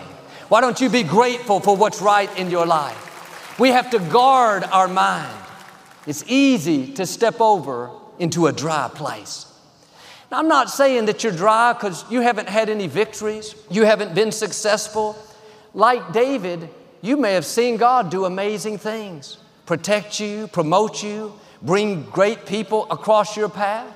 Why 0.53 0.61
don't 0.61 0.79
you 0.79 0.87
be 0.87 1.01
grateful 1.01 1.59
for 1.59 1.75
what's 1.75 1.99
right 1.99 2.29
in 2.37 2.51
your 2.51 2.67
life? 2.67 3.57
We 3.59 3.69
have 3.69 3.89
to 3.89 3.97
guard 3.97 4.63
our 4.65 4.87
mind. 4.87 5.35
It's 6.05 6.23
easy 6.27 6.93
to 6.93 7.07
step 7.07 7.41
over 7.41 7.89
into 8.19 8.45
a 8.45 8.51
dry 8.51 8.87
place. 8.93 9.51
Now, 10.29 10.37
I'm 10.37 10.47
not 10.47 10.69
saying 10.69 11.05
that 11.05 11.23
you're 11.23 11.33
dry 11.33 11.73
because 11.73 12.05
you 12.11 12.21
haven't 12.21 12.49
had 12.49 12.69
any 12.69 12.85
victories, 12.85 13.55
you 13.71 13.85
haven't 13.85 14.13
been 14.13 14.31
successful. 14.31 15.17
Like 15.73 16.13
David, 16.13 16.69
you 17.01 17.17
may 17.17 17.33
have 17.33 17.45
seen 17.45 17.77
God 17.77 18.11
do 18.11 18.25
amazing 18.25 18.77
things, 18.77 19.39
protect 19.65 20.19
you, 20.19 20.47
promote 20.49 21.01
you, 21.01 21.33
bring 21.63 22.03
great 22.03 22.45
people 22.45 22.85
across 22.91 23.35
your 23.35 23.49
path. 23.49 23.91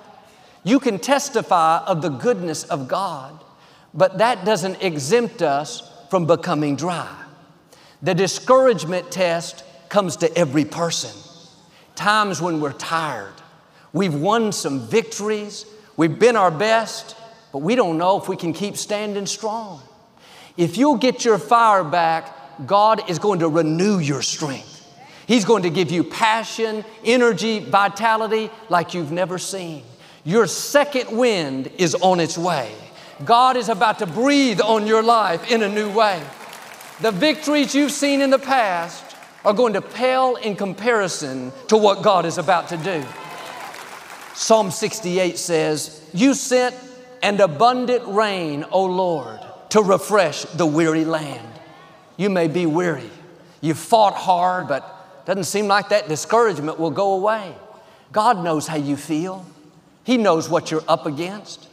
You 0.64 0.80
can 0.80 0.98
testify 0.98 1.86
of 1.86 2.02
the 2.02 2.10
goodness 2.10 2.64
of 2.64 2.88
God, 2.88 3.44
but 3.94 4.18
that 4.18 4.44
doesn't 4.44 4.82
exempt 4.82 5.44
us 5.44 5.94
from 6.10 6.26
becoming 6.26 6.76
dry. 6.76 7.24
The 8.02 8.14
discouragement 8.14 9.12
test 9.12 9.64
comes 9.90 10.18
to 10.18 10.38
every 10.38 10.66
person. 10.66 11.12
Times 11.96 12.42
when 12.42 12.60
we're 12.60 12.74
tired, 12.74 13.34
we've 13.94 14.14
won 14.14 14.52
some 14.52 14.88
victories, 14.88 15.66
We've 15.98 16.20
been 16.20 16.36
our 16.36 16.52
best, 16.52 17.16
but 17.52 17.60
we 17.60 17.74
don't 17.74 17.98
know 17.98 18.22
if 18.22 18.30
we 18.30 18.38
can 18.38 18.54
keep 18.54 18.78
standing 18.78 19.26
strong. 19.26 19.82
If 20.56 20.78
you'll 20.78 20.98
get 20.98 21.26
your 21.26 21.40
fire 21.40 21.84
back, 21.84 22.66
God 22.68 23.10
is 23.10 23.18
going 23.18 23.40
to 23.40 23.50
renew 23.50 23.98
your 23.98 24.22
strength. 24.22 24.76
He's 25.28 25.44
going 25.44 25.64
to 25.64 25.72
give 25.72 25.92
you 25.92 26.04
passion, 26.04 26.86
energy, 27.04 27.60
vitality 27.60 28.52
like 28.70 28.94
you've 28.94 29.12
never 29.12 29.40
seen. 29.40 29.84
Your 30.24 30.46
second 30.46 31.18
wind 31.18 31.72
is 31.80 31.96
on 31.96 32.20
its 32.20 32.38
way. 32.38 32.72
God 33.26 33.58
is 33.58 33.70
about 33.70 34.00
to 34.00 34.06
breathe 34.06 34.62
on 34.62 34.86
your 34.86 35.04
life 35.04 35.52
in 35.52 35.64
a 35.64 35.70
new 35.70 35.92
way. 35.92 36.22
The 37.02 37.12
victories 37.12 37.74
you've 37.74 37.92
seen 37.92 38.22
in 38.22 38.30
the 38.30 38.40
past 38.40 39.16
are 39.44 39.54
going 39.54 39.74
to 39.74 39.82
pale 39.82 40.36
in 40.36 40.56
comparison 40.56 41.52
to 41.68 41.78
what 41.78 42.04
God 42.04 42.26
is 42.26 42.38
about 42.38 42.68
to 42.70 42.78
do. 42.78 43.04
Psalm 44.34 44.70
68 44.70 45.38
says, 45.38 46.08
You 46.14 46.34
sent 46.34 46.76
an 47.24 47.42
abundant 47.42 48.06
rain, 48.08 48.66
O 48.72 48.86
Lord, 48.86 49.40
to 49.70 49.82
refresh 49.82 50.44
the 50.44 50.66
weary 50.66 51.06
land. 51.06 51.48
You 52.18 52.30
may 52.30 52.48
be 52.48 52.66
weary. 52.66 53.10
You've 53.62 53.80
fought 53.80 54.14
hard, 54.14 54.68
but 54.68 55.26
doesn't 55.26 55.46
seem 55.46 55.68
like 55.68 55.90
that 55.90 56.08
discouragement 56.08 56.80
will 56.80 56.92
go 56.92 57.14
away. 57.14 57.56
God 58.12 58.44
knows 58.44 58.68
how 58.68 58.78
you 58.78 58.96
feel. 58.96 59.46
He 60.04 60.18
knows 60.18 60.50
what 60.50 60.72
you're 60.72 60.84
up 60.88 61.06
against. 61.06 61.67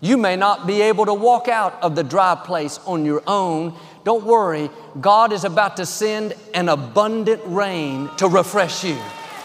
You 0.00 0.16
may 0.16 0.36
not 0.36 0.66
be 0.66 0.80
able 0.80 1.06
to 1.06 1.14
walk 1.14 1.48
out 1.48 1.82
of 1.82 1.94
the 1.94 2.02
dry 2.02 2.34
place 2.34 2.78
on 2.86 3.04
your 3.04 3.22
own. 3.26 3.74
Don't 4.04 4.24
worry, 4.24 4.70
God 4.98 5.32
is 5.32 5.44
about 5.44 5.76
to 5.76 5.84
send 5.84 6.34
an 6.54 6.70
abundant 6.70 7.42
rain 7.44 8.08
to 8.16 8.26
refresh 8.26 8.82
you. 8.82 8.98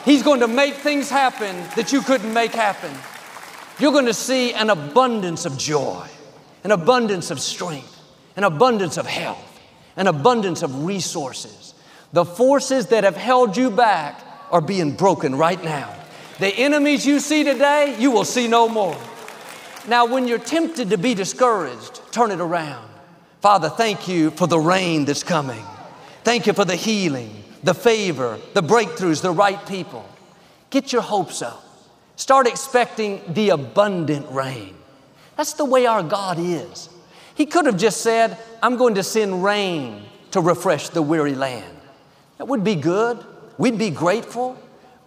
He's 0.05 0.23
going 0.23 0.39
to 0.39 0.47
make 0.47 0.75
things 0.75 1.09
happen 1.09 1.55
that 1.75 1.91
you 1.91 2.01
couldn't 2.01 2.33
make 2.33 2.53
happen. 2.53 2.91
You're 3.79 3.91
going 3.91 4.05
to 4.05 4.13
see 4.13 4.53
an 4.53 4.69
abundance 4.69 5.45
of 5.45 5.57
joy, 5.57 6.07
an 6.63 6.71
abundance 6.71 7.31
of 7.31 7.41
strength, 7.41 7.99
an 8.37 8.45
abundance 8.45 8.95
of 8.95 9.05
health, 9.05 9.59
an 9.97 10.07
abundance 10.07 10.63
of 10.63 10.85
resources. 10.85 11.73
The 12.13 12.23
forces 12.23 12.87
that 12.87 13.03
have 13.03 13.17
held 13.17 13.57
you 13.57 13.69
back 13.69 14.21
are 14.51 14.61
being 14.61 14.95
broken 14.95 15.35
right 15.35 15.61
now. 15.61 15.93
The 16.39 16.47
enemies 16.47 17.05
you 17.05 17.19
see 17.19 17.43
today, 17.43 17.97
you 17.99 18.11
will 18.11 18.23
see 18.23 18.47
no 18.47 18.69
more. 18.69 18.97
Now, 19.87 20.05
when 20.05 20.27
you're 20.27 20.39
tempted 20.39 20.89
to 20.89 20.97
be 20.97 21.13
discouraged, 21.13 22.01
turn 22.11 22.31
it 22.31 22.39
around. 22.39 22.89
Father, 23.41 23.69
thank 23.69 24.07
you 24.07 24.31
for 24.31 24.47
the 24.47 24.59
rain 24.59 25.05
that's 25.05 25.23
coming. 25.23 25.63
Thank 26.23 26.47
you 26.47 26.53
for 26.53 26.65
the 26.65 26.75
healing 26.75 27.43
the 27.65 27.73
favor, 27.73 28.39
the 28.53 28.61
breakthroughs, 28.61 29.23
the 29.23 29.31
right 29.31 29.65
people. 29.67 30.07
Get 30.69 30.93
your 30.93 31.01
hopes 31.01 31.41
up. 31.41 31.63
Start 32.15 32.47
expecting 32.47 33.21
the 33.27 33.49
abundant 33.49 34.29
rain. 34.29 34.75
That's 35.35 35.53
the 35.53 35.65
way 35.65 35.87
our 35.87 36.03
God 36.03 36.37
is. 36.39 36.89
He 37.33 37.47
could 37.47 37.65
have 37.65 37.77
just 37.77 38.01
said, 38.01 38.37
I'm 38.61 38.77
going 38.77 38.95
to 38.95 39.03
send 39.03 39.43
rain 39.43 40.03
to 40.31 40.41
refresh 40.41 40.89
the 40.89 41.01
weary 41.01 41.33
land. 41.33 41.75
That 42.37 42.47
would 42.47 42.63
be 42.63 42.75
good. 42.75 43.25
We'd 43.57 43.79
be 43.79 43.89
grateful. 43.89 44.57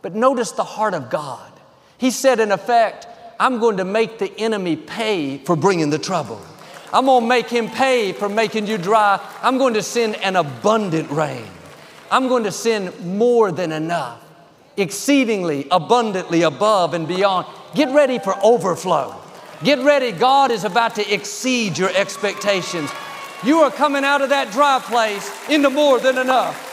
But 0.03 0.17
notice 0.17 0.51
the 0.51 0.65
heart 0.65 0.95
of 0.95 1.11
God. 1.11 1.53
He 1.97 2.11
said, 2.11 2.41
in 2.41 2.51
effect, 2.51 3.07
I'm 3.41 3.61
going 3.61 3.77
to 3.77 3.85
make 3.85 4.19
the 4.19 4.37
enemy 4.39 4.77
pay 4.77 5.39
for 5.39 5.55
bringing 5.55 5.91
the 5.91 5.99
trouble. 5.99 6.41
I'm 6.93 7.05
going 7.05 7.23
to 7.23 7.29
make 7.29 7.49
him 7.49 7.69
pay 7.69 8.13
for 8.13 8.29
making 8.29 8.67
you 8.67 8.79
dry. 8.79 9.21
I'm 9.43 9.59
going 9.59 9.75
to 9.75 9.83
send 9.83 10.17
an 10.17 10.37
abundant 10.37 11.11
rain. 11.11 11.47
I'm 12.11 12.29
going 12.29 12.45
to 12.45 12.53
send 12.53 12.99
more 13.05 13.53
than 13.53 13.71
enough, 13.71 14.25
exceedingly, 14.77 15.69
abundantly, 15.71 16.43
above 16.43 16.95
and 16.95 17.07
beyond. 17.07 17.47
Get 17.75 17.91
ready 17.95 18.19
for 18.19 18.35
overflow. 18.43 19.15
Get 19.63 19.81
ready. 19.81 20.13
God 20.13 20.51
is 20.51 20.65
about 20.65 20.95
to 20.95 21.13
exceed 21.15 21.77
your 21.77 21.91
expectations. 21.95 22.91
You 23.45 23.59
are 23.59 23.71
coming 23.71 24.05
out 24.05 24.23
of 24.23 24.31
that 24.31 24.51
dry 24.51 24.81
place 24.83 25.31
into 25.49 25.71
more 25.71 26.01
than 26.01 26.19
enough. 26.19 26.65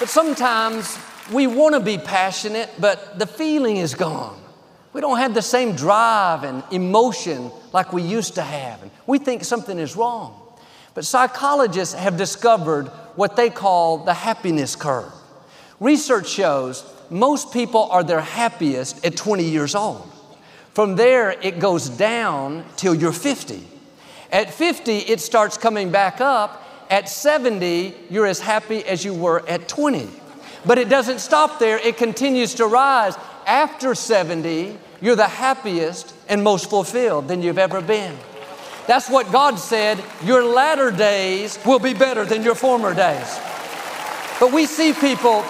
But 0.00 0.08
sometimes 0.08 0.98
we 1.32 1.46
want 1.46 1.74
to 1.74 1.80
be 1.80 1.98
passionate, 1.98 2.70
but 2.80 3.18
the 3.18 3.26
feeling 3.26 3.76
is 3.76 3.94
gone. 3.94 4.40
We 4.94 5.00
don't 5.00 5.18
have 5.18 5.34
the 5.34 5.42
same 5.42 5.74
drive 5.74 6.44
and 6.44 6.62
emotion 6.70 7.50
like 7.72 7.92
we 7.92 8.02
used 8.02 8.36
to 8.36 8.42
have. 8.42 8.80
And 8.80 8.90
we 9.06 9.18
think 9.18 9.44
something 9.44 9.78
is 9.78 9.96
wrong. 9.96 10.40
But 10.94 11.04
psychologists 11.04 11.94
have 11.94 12.16
discovered 12.16 12.86
what 13.16 13.34
they 13.34 13.50
call 13.50 13.98
the 13.98 14.14
happiness 14.14 14.76
curve. 14.76 15.12
Research 15.80 16.28
shows 16.28 16.84
most 17.10 17.52
people 17.52 17.90
are 17.90 18.04
their 18.04 18.20
happiest 18.20 19.04
at 19.04 19.16
20 19.16 19.42
years 19.42 19.74
old. 19.74 20.08
From 20.72 20.94
there, 20.94 21.32
it 21.32 21.58
goes 21.58 21.88
down 21.88 22.64
till 22.76 22.94
you're 22.94 23.12
50. 23.12 23.66
At 24.30 24.54
50, 24.54 24.98
it 24.98 25.20
starts 25.20 25.58
coming 25.58 25.90
back 25.90 26.20
up. 26.20 26.62
At 26.88 27.08
70, 27.08 27.94
you're 28.10 28.26
as 28.26 28.40
happy 28.40 28.84
as 28.84 29.04
you 29.04 29.12
were 29.12 29.46
at 29.48 29.68
20. 29.68 30.08
But 30.64 30.78
it 30.78 30.88
doesn't 30.88 31.18
stop 31.18 31.58
there, 31.58 31.78
it 31.78 31.96
continues 31.96 32.54
to 32.54 32.66
rise. 32.66 33.14
After 33.46 33.94
70, 33.94 34.78
you're 35.00 35.16
the 35.16 35.28
happiest 35.28 36.14
and 36.28 36.42
most 36.42 36.70
fulfilled 36.70 37.28
than 37.28 37.42
you've 37.42 37.58
ever 37.58 37.80
been. 37.80 38.16
That's 38.86 39.08
what 39.08 39.32
God 39.32 39.58
said. 39.58 40.02
Your 40.22 40.44
latter 40.44 40.90
days 40.90 41.58
will 41.64 41.78
be 41.78 41.94
better 41.94 42.24
than 42.24 42.42
your 42.42 42.54
former 42.54 42.94
days. 42.94 43.38
But 44.40 44.52
we 44.52 44.66
see 44.66 44.92
people 44.92 45.42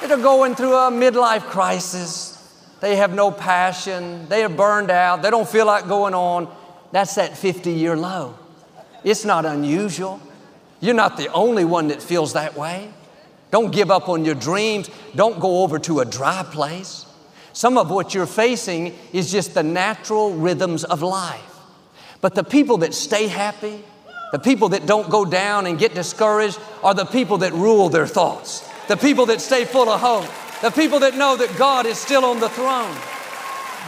that 0.00 0.10
are 0.10 0.16
going 0.16 0.54
through 0.54 0.74
a 0.74 0.90
midlife 0.90 1.42
crisis. 1.42 2.34
They 2.80 2.96
have 2.96 3.12
no 3.12 3.30
passion, 3.30 4.28
they 4.28 4.44
are 4.44 4.48
burned 4.48 4.90
out, 4.90 5.22
they 5.22 5.30
don't 5.30 5.48
feel 5.48 5.66
like 5.66 5.88
going 5.88 6.14
on. 6.14 6.54
That's 6.92 7.16
that 7.16 7.36
50 7.36 7.72
year 7.72 7.96
low. 7.96 8.38
It's 9.04 9.24
not 9.24 9.44
unusual. 9.44 10.20
You're 10.80 10.94
not 10.94 11.16
the 11.16 11.28
only 11.32 11.64
one 11.64 11.88
that 11.88 12.00
feels 12.00 12.34
that 12.34 12.56
way. 12.56 12.92
Don't 13.50 13.72
give 13.72 13.90
up 13.90 14.08
on 14.08 14.24
your 14.24 14.34
dreams. 14.34 14.90
Don't 15.14 15.40
go 15.40 15.62
over 15.62 15.78
to 15.80 16.00
a 16.00 16.04
dry 16.04 16.44
place. 16.44 17.06
Some 17.58 17.76
of 17.76 17.90
what 17.90 18.14
you're 18.14 18.24
facing 18.24 18.96
is 19.12 19.32
just 19.32 19.54
the 19.54 19.64
natural 19.64 20.32
rhythms 20.32 20.84
of 20.84 21.02
life. 21.02 21.56
But 22.20 22.36
the 22.36 22.44
people 22.44 22.76
that 22.76 22.94
stay 22.94 23.26
happy, 23.26 23.82
the 24.30 24.38
people 24.38 24.68
that 24.68 24.86
don't 24.86 25.10
go 25.10 25.24
down 25.24 25.66
and 25.66 25.76
get 25.76 25.92
discouraged, 25.92 26.56
are 26.84 26.94
the 26.94 27.04
people 27.04 27.38
that 27.38 27.52
rule 27.52 27.88
their 27.88 28.06
thoughts, 28.06 28.60
the 28.86 28.96
people 28.96 29.26
that 29.26 29.40
stay 29.40 29.64
full 29.64 29.88
of 29.88 30.00
hope, 30.00 30.30
the 30.62 30.70
people 30.70 31.00
that 31.00 31.16
know 31.16 31.36
that 31.36 31.58
God 31.58 31.84
is 31.84 31.98
still 31.98 32.24
on 32.24 32.38
the 32.38 32.48
throne. 32.48 32.96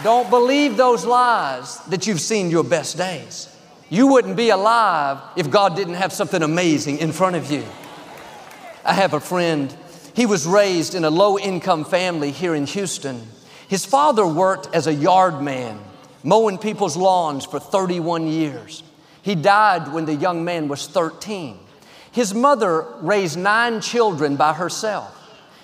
Don't 0.02 0.28
believe 0.30 0.76
those 0.76 1.04
lies 1.04 1.78
that 1.90 2.08
you've 2.08 2.20
seen 2.20 2.50
your 2.50 2.64
best 2.64 2.96
days. 2.98 3.56
You 3.88 4.08
wouldn't 4.08 4.36
be 4.36 4.50
alive 4.50 5.18
if 5.36 5.48
God 5.48 5.76
didn't 5.76 5.94
have 5.94 6.12
something 6.12 6.42
amazing 6.42 6.98
in 6.98 7.12
front 7.12 7.36
of 7.36 7.48
you. 7.52 7.64
I 8.84 8.94
have 8.94 9.14
a 9.14 9.20
friend, 9.20 9.72
he 10.16 10.26
was 10.26 10.44
raised 10.44 10.96
in 10.96 11.04
a 11.04 11.10
low 11.10 11.38
income 11.38 11.84
family 11.84 12.32
here 12.32 12.56
in 12.56 12.66
Houston. 12.66 13.28
His 13.70 13.86
father 13.86 14.26
worked 14.26 14.74
as 14.74 14.88
a 14.88 14.92
yard 14.92 15.40
man, 15.40 15.78
mowing 16.24 16.58
people's 16.58 16.96
lawns 16.96 17.46
for 17.46 17.60
31 17.60 18.26
years. 18.26 18.82
He 19.22 19.36
died 19.36 19.92
when 19.92 20.06
the 20.06 20.14
young 20.16 20.44
man 20.44 20.66
was 20.66 20.88
13. 20.88 21.56
His 22.10 22.34
mother 22.34 22.84
raised 23.00 23.38
nine 23.38 23.80
children 23.80 24.34
by 24.34 24.54
herself. 24.54 25.16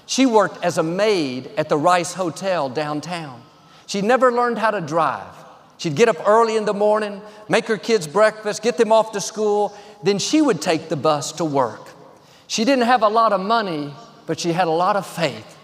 She 0.06 0.24
worked 0.24 0.62
as 0.64 0.78
a 0.78 0.84
maid 0.84 1.50
at 1.56 1.68
the 1.68 1.76
Rice 1.76 2.14
Hotel 2.14 2.68
downtown. 2.68 3.42
She 3.86 4.02
never 4.02 4.30
learned 4.30 4.58
how 4.58 4.70
to 4.70 4.80
drive. 4.80 5.34
She'd 5.76 5.96
get 5.96 6.08
up 6.08 6.28
early 6.28 6.56
in 6.56 6.64
the 6.64 6.72
morning, 6.72 7.20
make 7.48 7.66
her 7.66 7.76
kids 7.76 8.06
breakfast, 8.06 8.62
get 8.62 8.76
them 8.76 8.92
off 8.92 9.10
to 9.14 9.20
school, 9.20 9.76
then 10.04 10.20
she 10.20 10.40
would 10.40 10.62
take 10.62 10.88
the 10.88 10.96
bus 10.96 11.32
to 11.32 11.44
work. 11.44 11.88
She 12.46 12.64
didn't 12.64 12.84
have 12.84 13.02
a 13.02 13.08
lot 13.08 13.32
of 13.32 13.40
money, 13.40 13.92
but 14.26 14.38
she 14.38 14.52
had 14.52 14.68
a 14.68 14.70
lot 14.70 14.94
of 14.94 15.04
faith. 15.04 15.55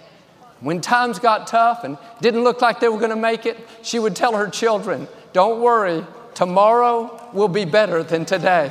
When 0.63 0.81
times 0.81 1.19
got 1.19 1.49
tough 1.49 1.83
and 1.83 1.99
didn't 2.21 2.45
look 2.45 2.63
like 2.63 2.79
they 2.79 2.89
were 2.89 2.99
going 2.99 3.11
to 3.11 3.17
make 3.17 3.47
it, 3.47 3.59
she 3.83 3.99
would 3.99 4.15
tell 4.15 4.37
her 4.37 4.49
children, 4.49 5.09
Don't 5.33 5.61
worry, 5.61 6.07
tomorrow 6.35 7.31
will 7.33 7.49
be 7.49 7.65
better 7.65 8.03
than 8.03 8.25
today. 8.25 8.71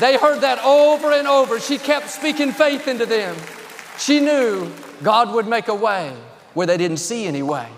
They 0.00 0.18
heard 0.18 0.40
that 0.40 0.62
over 0.64 1.12
and 1.12 1.26
over. 1.26 1.60
She 1.60 1.78
kept 1.78 2.10
speaking 2.10 2.52
faith 2.52 2.88
into 2.88 3.06
them. 3.06 3.36
She 3.98 4.20
knew 4.20 4.70
God 5.02 5.32
would 5.32 5.46
make 5.46 5.68
a 5.68 5.74
way 5.74 6.12
where 6.54 6.66
they 6.66 6.76
didn't 6.76 6.98
see 6.98 7.26
any 7.26 7.42
way. 7.42 7.68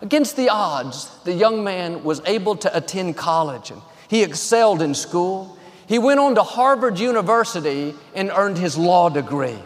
Against 0.00 0.36
the 0.36 0.48
odds, 0.48 1.10
the 1.24 1.32
young 1.32 1.64
man 1.64 2.04
was 2.04 2.22
able 2.24 2.56
to 2.56 2.76
attend 2.76 3.16
college 3.16 3.70
and 3.70 3.82
he 4.08 4.22
excelled 4.22 4.80
in 4.80 4.94
school. 4.94 5.58
He 5.86 5.98
went 5.98 6.20
on 6.20 6.34
to 6.36 6.42
Harvard 6.42 6.98
University 6.98 7.94
and 8.14 8.30
earned 8.30 8.58
his 8.58 8.78
law 8.78 9.08
degree. 9.08 9.58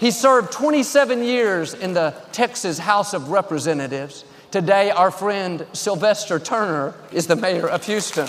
He 0.00 0.10
served 0.10 0.50
27 0.50 1.22
years 1.22 1.74
in 1.74 1.92
the 1.92 2.14
Texas 2.32 2.78
House 2.78 3.14
of 3.14 3.28
Representatives. 3.28 4.24
Today, 4.50 4.90
our 4.90 5.12
friend 5.12 5.64
Sylvester 5.72 6.40
Turner 6.40 6.94
is 7.12 7.28
the 7.28 7.36
mayor 7.36 7.68
of 7.68 7.86
Houston. 7.86 8.26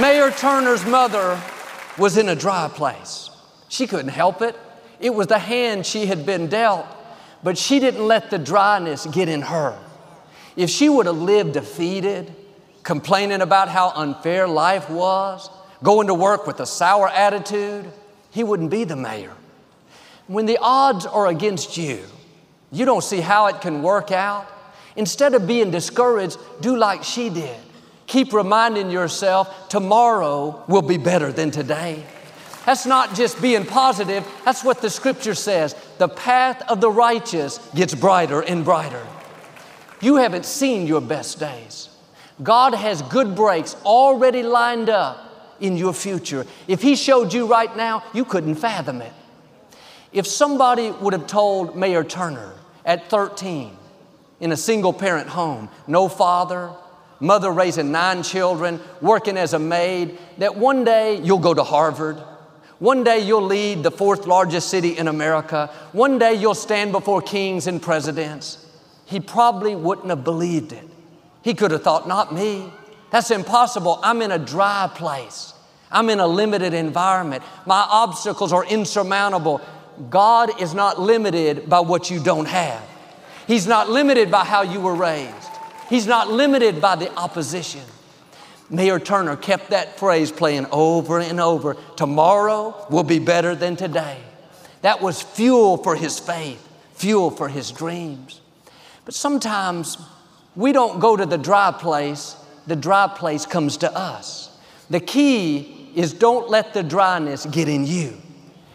Mayor 0.00 0.30
Turner's 0.30 0.86
mother 0.86 1.38
was 1.98 2.16
in 2.16 2.28
a 2.30 2.34
dry 2.34 2.70
place. 2.72 3.28
She 3.68 3.86
couldn't 3.86 4.08
help 4.08 4.40
it. 4.40 4.56
It 5.00 5.14
was 5.14 5.26
the 5.26 5.38
hand 5.38 5.84
she 5.84 6.06
had 6.06 6.24
been 6.24 6.46
dealt 6.46 6.86
but 7.46 7.56
she 7.56 7.78
didn't 7.78 8.04
let 8.04 8.30
the 8.30 8.38
dryness 8.38 9.06
get 9.06 9.28
in 9.28 9.42
her. 9.42 9.78
If 10.56 10.68
she 10.68 10.88
would 10.88 11.06
have 11.06 11.18
lived 11.18 11.52
defeated, 11.52 12.34
complaining 12.82 13.40
about 13.40 13.68
how 13.68 13.92
unfair 13.94 14.48
life 14.48 14.90
was, 14.90 15.48
going 15.80 16.08
to 16.08 16.14
work 16.14 16.48
with 16.48 16.58
a 16.58 16.66
sour 16.66 17.08
attitude, 17.08 17.84
he 18.36 18.44
wouldn't 18.44 18.70
be 18.70 18.84
the 18.84 18.96
mayor. 18.96 19.32
When 20.26 20.44
the 20.44 20.58
odds 20.60 21.06
are 21.06 21.26
against 21.26 21.78
you, 21.78 22.02
you 22.70 22.84
don't 22.84 23.02
see 23.02 23.22
how 23.22 23.46
it 23.46 23.62
can 23.62 23.82
work 23.82 24.12
out. 24.12 24.46
Instead 24.94 25.32
of 25.32 25.46
being 25.46 25.70
discouraged, 25.70 26.36
do 26.60 26.76
like 26.76 27.02
she 27.02 27.30
did. 27.30 27.56
Keep 28.06 28.34
reminding 28.34 28.90
yourself 28.90 29.70
tomorrow 29.70 30.62
will 30.68 30.82
be 30.82 30.98
better 30.98 31.32
than 31.32 31.50
today. 31.50 32.04
That's 32.66 32.84
not 32.84 33.14
just 33.14 33.40
being 33.40 33.64
positive, 33.64 34.22
that's 34.44 34.62
what 34.62 34.82
the 34.82 34.90
scripture 34.90 35.34
says. 35.34 35.74
The 35.96 36.08
path 36.08 36.60
of 36.68 36.82
the 36.82 36.90
righteous 36.90 37.56
gets 37.74 37.94
brighter 37.94 38.42
and 38.42 38.66
brighter. 38.66 39.06
You 40.02 40.16
haven't 40.16 40.44
seen 40.44 40.86
your 40.86 41.00
best 41.00 41.40
days. 41.40 41.88
God 42.42 42.74
has 42.74 43.00
good 43.00 43.34
breaks 43.34 43.76
already 43.86 44.42
lined 44.42 44.90
up 44.90 45.25
in 45.60 45.76
your 45.76 45.92
future. 45.92 46.46
If 46.68 46.82
He 46.82 46.96
showed 46.96 47.32
you 47.32 47.46
right 47.46 47.74
now, 47.76 48.04
you 48.12 48.24
couldn't 48.24 48.56
fathom 48.56 49.02
it. 49.02 49.12
If 50.12 50.26
somebody 50.26 50.90
would 50.90 51.12
have 51.12 51.26
told 51.26 51.76
Mayor 51.76 52.04
Turner 52.04 52.54
at 52.84 53.10
13 53.10 53.76
in 54.40 54.52
a 54.52 54.56
single 54.56 54.92
parent 54.92 55.28
home, 55.28 55.68
no 55.86 56.08
father, 56.08 56.70
mother 57.20 57.50
raising 57.50 57.92
nine 57.92 58.22
children, 58.22 58.80
working 59.00 59.36
as 59.36 59.52
a 59.52 59.58
maid, 59.58 60.18
that 60.38 60.56
one 60.56 60.84
day 60.84 61.20
you'll 61.22 61.38
go 61.38 61.54
to 61.54 61.64
Harvard, 61.64 62.22
one 62.78 63.04
day 63.04 63.20
you'll 63.20 63.42
lead 63.42 63.82
the 63.82 63.90
fourth 63.90 64.26
largest 64.26 64.68
city 64.68 64.98
in 64.98 65.08
America. 65.08 65.70
One 65.92 66.18
day 66.18 66.34
you'll 66.34 66.54
stand 66.54 66.92
before 66.92 67.22
kings 67.22 67.66
and 67.66 67.80
presidents. 67.80 68.66
He 69.06 69.18
probably 69.18 69.74
wouldn't 69.74 70.08
have 70.08 70.24
believed 70.24 70.72
it. 70.72 70.84
He 71.42 71.54
could 71.54 71.70
have 71.70 71.82
thought, 71.82 72.06
not 72.06 72.34
me. 72.34 72.70
That's 73.10 73.30
impossible. 73.30 74.00
I'm 74.02 74.22
in 74.22 74.32
a 74.32 74.38
dry 74.38 74.90
place. 74.94 75.54
I'm 75.90 76.10
in 76.10 76.18
a 76.18 76.26
limited 76.26 76.74
environment. 76.74 77.42
My 77.64 77.86
obstacles 77.88 78.52
are 78.52 78.64
insurmountable. 78.64 79.60
God 80.10 80.60
is 80.60 80.74
not 80.74 81.00
limited 81.00 81.68
by 81.68 81.80
what 81.80 82.10
you 82.10 82.22
don't 82.22 82.46
have. 82.46 82.82
He's 83.46 83.66
not 83.66 83.88
limited 83.88 84.30
by 84.30 84.44
how 84.44 84.62
you 84.62 84.80
were 84.80 84.94
raised. 84.94 85.32
He's 85.88 86.06
not 86.06 86.30
limited 86.30 86.80
by 86.80 86.96
the 86.96 87.14
opposition. 87.14 87.82
Mayor 88.68 88.98
Turner 88.98 89.36
kept 89.36 89.70
that 89.70 89.98
phrase 89.98 90.32
playing 90.32 90.66
over 90.72 91.20
and 91.20 91.40
over. 91.40 91.76
Tomorrow 91.96 92.86
will 92.90 93.04
be 93.04 93.20
better 93.20 93.54
than 93.54 93.76
today. 93.76 94.18
That 94.82 95.00
was 95.00 95.22
fuel 95.22 95.76
for 95.76 95.94
his 95.94 96.18
faith, 96.18 96.66
fuel 96.94 97.30
for 97.30 97.48
his 97.48 97.70
dreams. 97.70 98.40
But 99.04 99.14
sometimes 99.14 99.98
we 100.56 100.72
don't 100.72 100.98
go 100.98 101.16
to 101.16 101.24
the 101.24 101.38
dry 101.38 101.70
place, 101.70 102.34
the 102.66 102.76
dry 102.76 103.08
place 103.08 103.46
comes 103.46 103.76
to 103.78 103.96
us. 103.96 104.50
The 104.90 105.00
key 105.00 105.90
is 105.94 106.12
don't 106.12 106.48
let 106.50 106.74
the 106.74 106.82
dryness 106.82 107.46
get 107.46 107.68
in 107.68 107.86
you. 107.86 108.16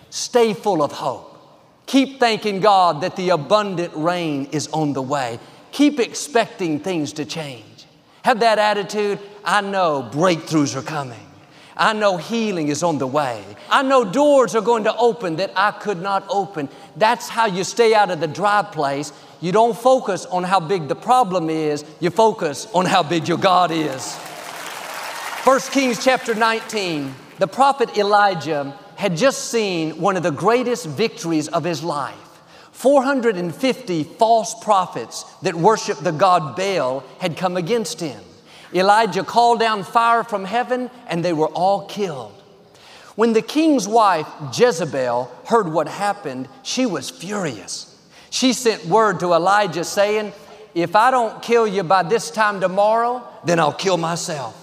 Stay 0.09 0.53
full 0.53 0.81
of 0.81 0.91
hope. 0.91 1.27
Keep 1.85 2.19
thanking 2.19 2.59
God 2.59 3.01
that 3.01 3.15
the 3.15 3.29
abundant 3.29 3.93
rain 3.95 4.45
is 4.51 4.67
on 4.69 4.93
the 4.93 5.01
way. 5.01 5.39
Keep 5.71 5.99
expecting 5.99 6.79
things 6.79 7.13
to 7.13 7.25
change. 7.25 7.85
Have 8.23 8.39
that 8.41 8.59
attitude. 8.59 9.19
I 9.43 9.61
know 9.61 10.09
breakthroughs 10.11 10.75
are 10.75 10.81
coming. 10.81 11.19
I 11.75 11.93
know 11.93 12.17
healing 12.17 12.67
is 12.67 12.83
on 12.83 12.97
the 12.97 13.07
way. 13.07 13.43
I 13.69 13.81
know 13.81 14.03
doors 14.05 14.55
are 14.55 14.61
going 14.61 14.83
to 14.83 14.95
open 14.95 15.37
that 15.37 15.51
I 15.55 15.71
could 15.71 16.01
not 16.01 16.25
open. 16.29 16.69
That's 16.95 17.29
how 17.29 17.47
you 17.47 17.63
stay 17.63 17.93
out 17.93 18.11
of 18.11 18.19
the 18.19 18.27
dry 18.27 18.61
place. 18.61 19.13
You 19.41 19.51
don't 19.51 19.75
focus 19.75 20.27
on 20.27 20.43
how 20.43 20.59
big 20.59 20.87
the 20.87 20.95
problem 20.95 21.49
is, 21.49 21.83
you 21.99 22.11
focus 22.11 22.67
on 22.75 22.85
how 22.85 23.01
big 23.01 23.27
your 23.27 23.39
God 23.39 23.71
is. 23.71 24.15
1 25.43 25.59
Kings 25.71 26.03
chapter 26.03 26.35
19, 26.35 27.15
the 27.39 27.47
prophet 27.47 27.97
Elijah 27.97 28.77
had 28.97 29.17
just 29.17 29.49
seen 29.49 29.99
one 29.99 30.15
of 30.15 30.21
the 30.21 30.31
greatest 30.31 30.85
victories 30.85 31.47
of 31.47 31.63
his 31.63 31.83
life. 31.83 32.15
450 32.71 34.03
false 34.03 34.63
prophets 34.63 35.23
that 35.41 35.55
worshiped 35.55 36.03
the 36.03 36.11
god 36.11 36.55
Baal 36.55 37.03
had 37.17 37.35
come 37.35 37.57
against 37.57 37.99
him. 37.99 38.23
Elijah 38.75 39.23
called 39.23 39.59
down 39.59 39.83
fire 39.83 40.23
from 40.23 40.45
heaven 40.45 40.91
and 41.07 41.25
they 41.25 41.33
were 41.33 41.47
all 41.47 41.87
killed. 41.87 42.33
When 43.15 43.33
the 43.33 43.41
king's 43.41 43.87
wife, 43.87 44.27
Jezebel, 44.53 45.31
heard 45.45 45.67
what 45.73 45.87
happened, 45.87 46.47
she 46.61 46.85
was 46.85 47.09
furious. 47.09 47.90
She 48.31 48.53
sent 48.53 48.85
word 48.87 49.19
to 49.19 49.33
Elijah 49.33 49.83
saying, 49.83 50.33
If 50.73 50.95
I 50.95 51.11
don't 51.11 51.43
kill 51.43 51.67
you 51.67 51.83
by 51.83 52.01
this 52.01 52.31
time 52.31 52.59
tomorrow, 52.59 53.23
then 53.45 53.59
I'll 53.59 53.71
kill 53.71 53.97
myself. 53.97 54.57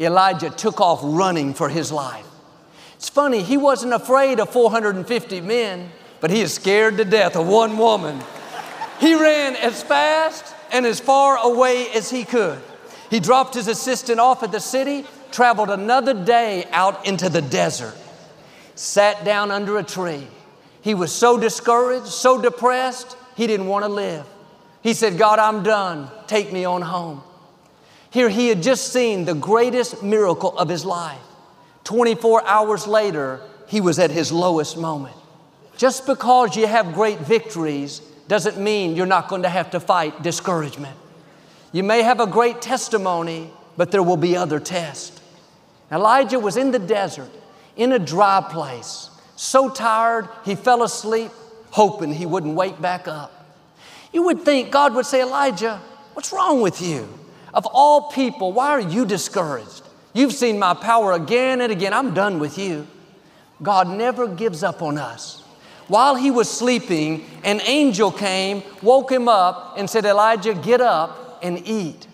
Elijah 0.00 0.50
took 0.50 0.80
off 0.80 0.98
running 1.04 1.54
for 1.54 1.68
his 1.68 1.92
life. 1.92 2.26
It's 2.96 3.08
funny, 3.08 3.42
he 3.42 3.56
wasn't 3.56 3.92
afraid 3.92 4.40
of 4.40 4.50
450 4.50 5.40
men 5.42 5.92
but 6.20 6.30
he 6.30 6.40
is 6.40 6.54
scared 6.54 6.96
to 6.98 7.04
death 7.04 7.36
of 7.36 7.46
one 7.46 7.78
woman. 7.78 8.20
He 9.00 9.14
ran 9.14 9.56
as 9.56 9.82
fast 9.82 10.54
and 10.72 10.84
as 10.84 11.00
far 11.00 11.36
away 11.38 11.88
as 11.90 12.10
he 12.10 12.24
could. 12.24 12.58
He 13.10 13.20
dropped 13.20 13.54
his 13.54 13.68
assistant 13.68 14.20
off 14.20 14.42
at 14.42 14.52
the 14.52 14.60
city, 14.60 15.06
traveled 15.30 15.70
another 15.70 16.12
day 16.12 16.66
out 16.72 17.06
into 17.06 17.28
the 17.28 17.40
desert, 17.40 17.96
sat 18.74 19.24
down 19.24 19.50
under 19.50 19.78
a 19.78 19.84
tree. 19.84 20.26
He 20.80 20.94
was 20.94 21.12
so 21.12 21.38
discouraged, 21.38 22.06
so 22.06 22.40
depressed, 22.40 23.16
he 23.36 23.46
didn't 23.46 23.66
want 23.66 23.84
to 23.84 23.88
live. 23.88 24.26
He 24.82 24.94
said, 24.94 25.18
God, 25.18 25.38
I'm 25.38 25.62
done. 25.62 26.10
Take 26.26 26.52
me 26.52 26.64
on 26.64 26.82
home. 26.82 27.22
Here 28.10 28.28
he 28.28 28.48
had 28.48 28.62
just 28.62 28.92
seen 28.92 29.24
the 29.24 29.34
greatest 29.34 30.02
miracle 30.02 30.56
of 30.58 30.68
his 30.68 30.84
life. 30.84 31.20
24 31.84 32.46
hours 32.46 32.86
later, 32.86 33.40
he 33.66 33.80
was 33.80 33.98
at 33.98 34.10
his 34.10 34.32
lowest 34.32 34.76
moment. 34.76 35.16
Just 35.76 36.06
because 36.06 36.56
you 36.56 36.66
have 36.66 36.94
great 36.94 37.18
victories 37.20 38.00
doesn't 38.28 38.58
mean 38.58 38.96
you're 38.96 39.06
not 39.06 39.28
going 39.28 39.42
to 39.42 39.48
have 39.48 39.70
to 39.70 39.80
fight 39.80 40.22
discouragement. 40.22 40.96
You 41.72 41.82
may 41.82 42.02
have 42.02 42.20
a 42.20 42.26
great 42.26 42.62
testimony, 42.62 43.50
but 43.76 43.90
there 43.90 44.02
will 44.02 44.16
be 44.16 44.36
other 44.36 44.58
tests. 44.58 45.20
Elijah 45.92 46.38
was 46.38 46.56
in 46.56 46.70
the 46.70 46.78
desert, 46.78 47.30
in 47.76 47.92
a 47.92 47.98
dry 47.98 48.44
place, 48.50 49.10
so 49.38 49.70
tired 49.70 50.28
he 50.44 50.56
fell 50.56 50.82
asleep, 50.82 51.30
hoping 51.70 52.12
he 52.12 52.26
wouldn't 52.26 52.56
wake 52.56 52.80
back 52.80 53.06
up. 53.06 53.32
You 54.12 54.24
would 54.24 54.42
think 54.42 54.72
God 54.72 54.96
would 54.96 55.06
say, 55.06 55.22
Elijah, 55.22 55.80
what's 56.14 56.32
wrong 56.32 56.60
with 56.60 56.82
you? 56.82 57.08
Of 57.54 57.64
all 57.66 58.10
people, 58.10 58.52
why 58.52 58.70
are 58.70 58.80
you 58.80 59.06
discouraged? 59.06 59.82
You've 60.12 60.32
seen 60.32 60.58
my 60.58 60.74
power 60.74 61.12
again 61.12 61.60
and 61.60 61.70
again. 61.70 61.92
I'm 61.92 62.14
done 62.14 62.40
with 62.40 62.58
you. 62.58 62.88
God 63.62 63.88
never 63.88 64.26
gives 64.26 64.64
up 64.64 64.82
on 64.82 64.98
us. 64.98 65.44
While 65.86 66.16
he 66.16 66.32
was 66.32 66.50
sleeping, 66.50 67.24
an 67.44 67.60
angel 67.60 68.10
came, 68.10 68.64
woke 68.82 69.12
him 69.12 69.28
up, 69.28 69.74
and 69.78 69.88
said, 69.88 70.04
Elijah, 70.04 70.54
get 70.54 70.80
up 70.80 71.38
and 71.44 71.64
eat. 71.64 72.08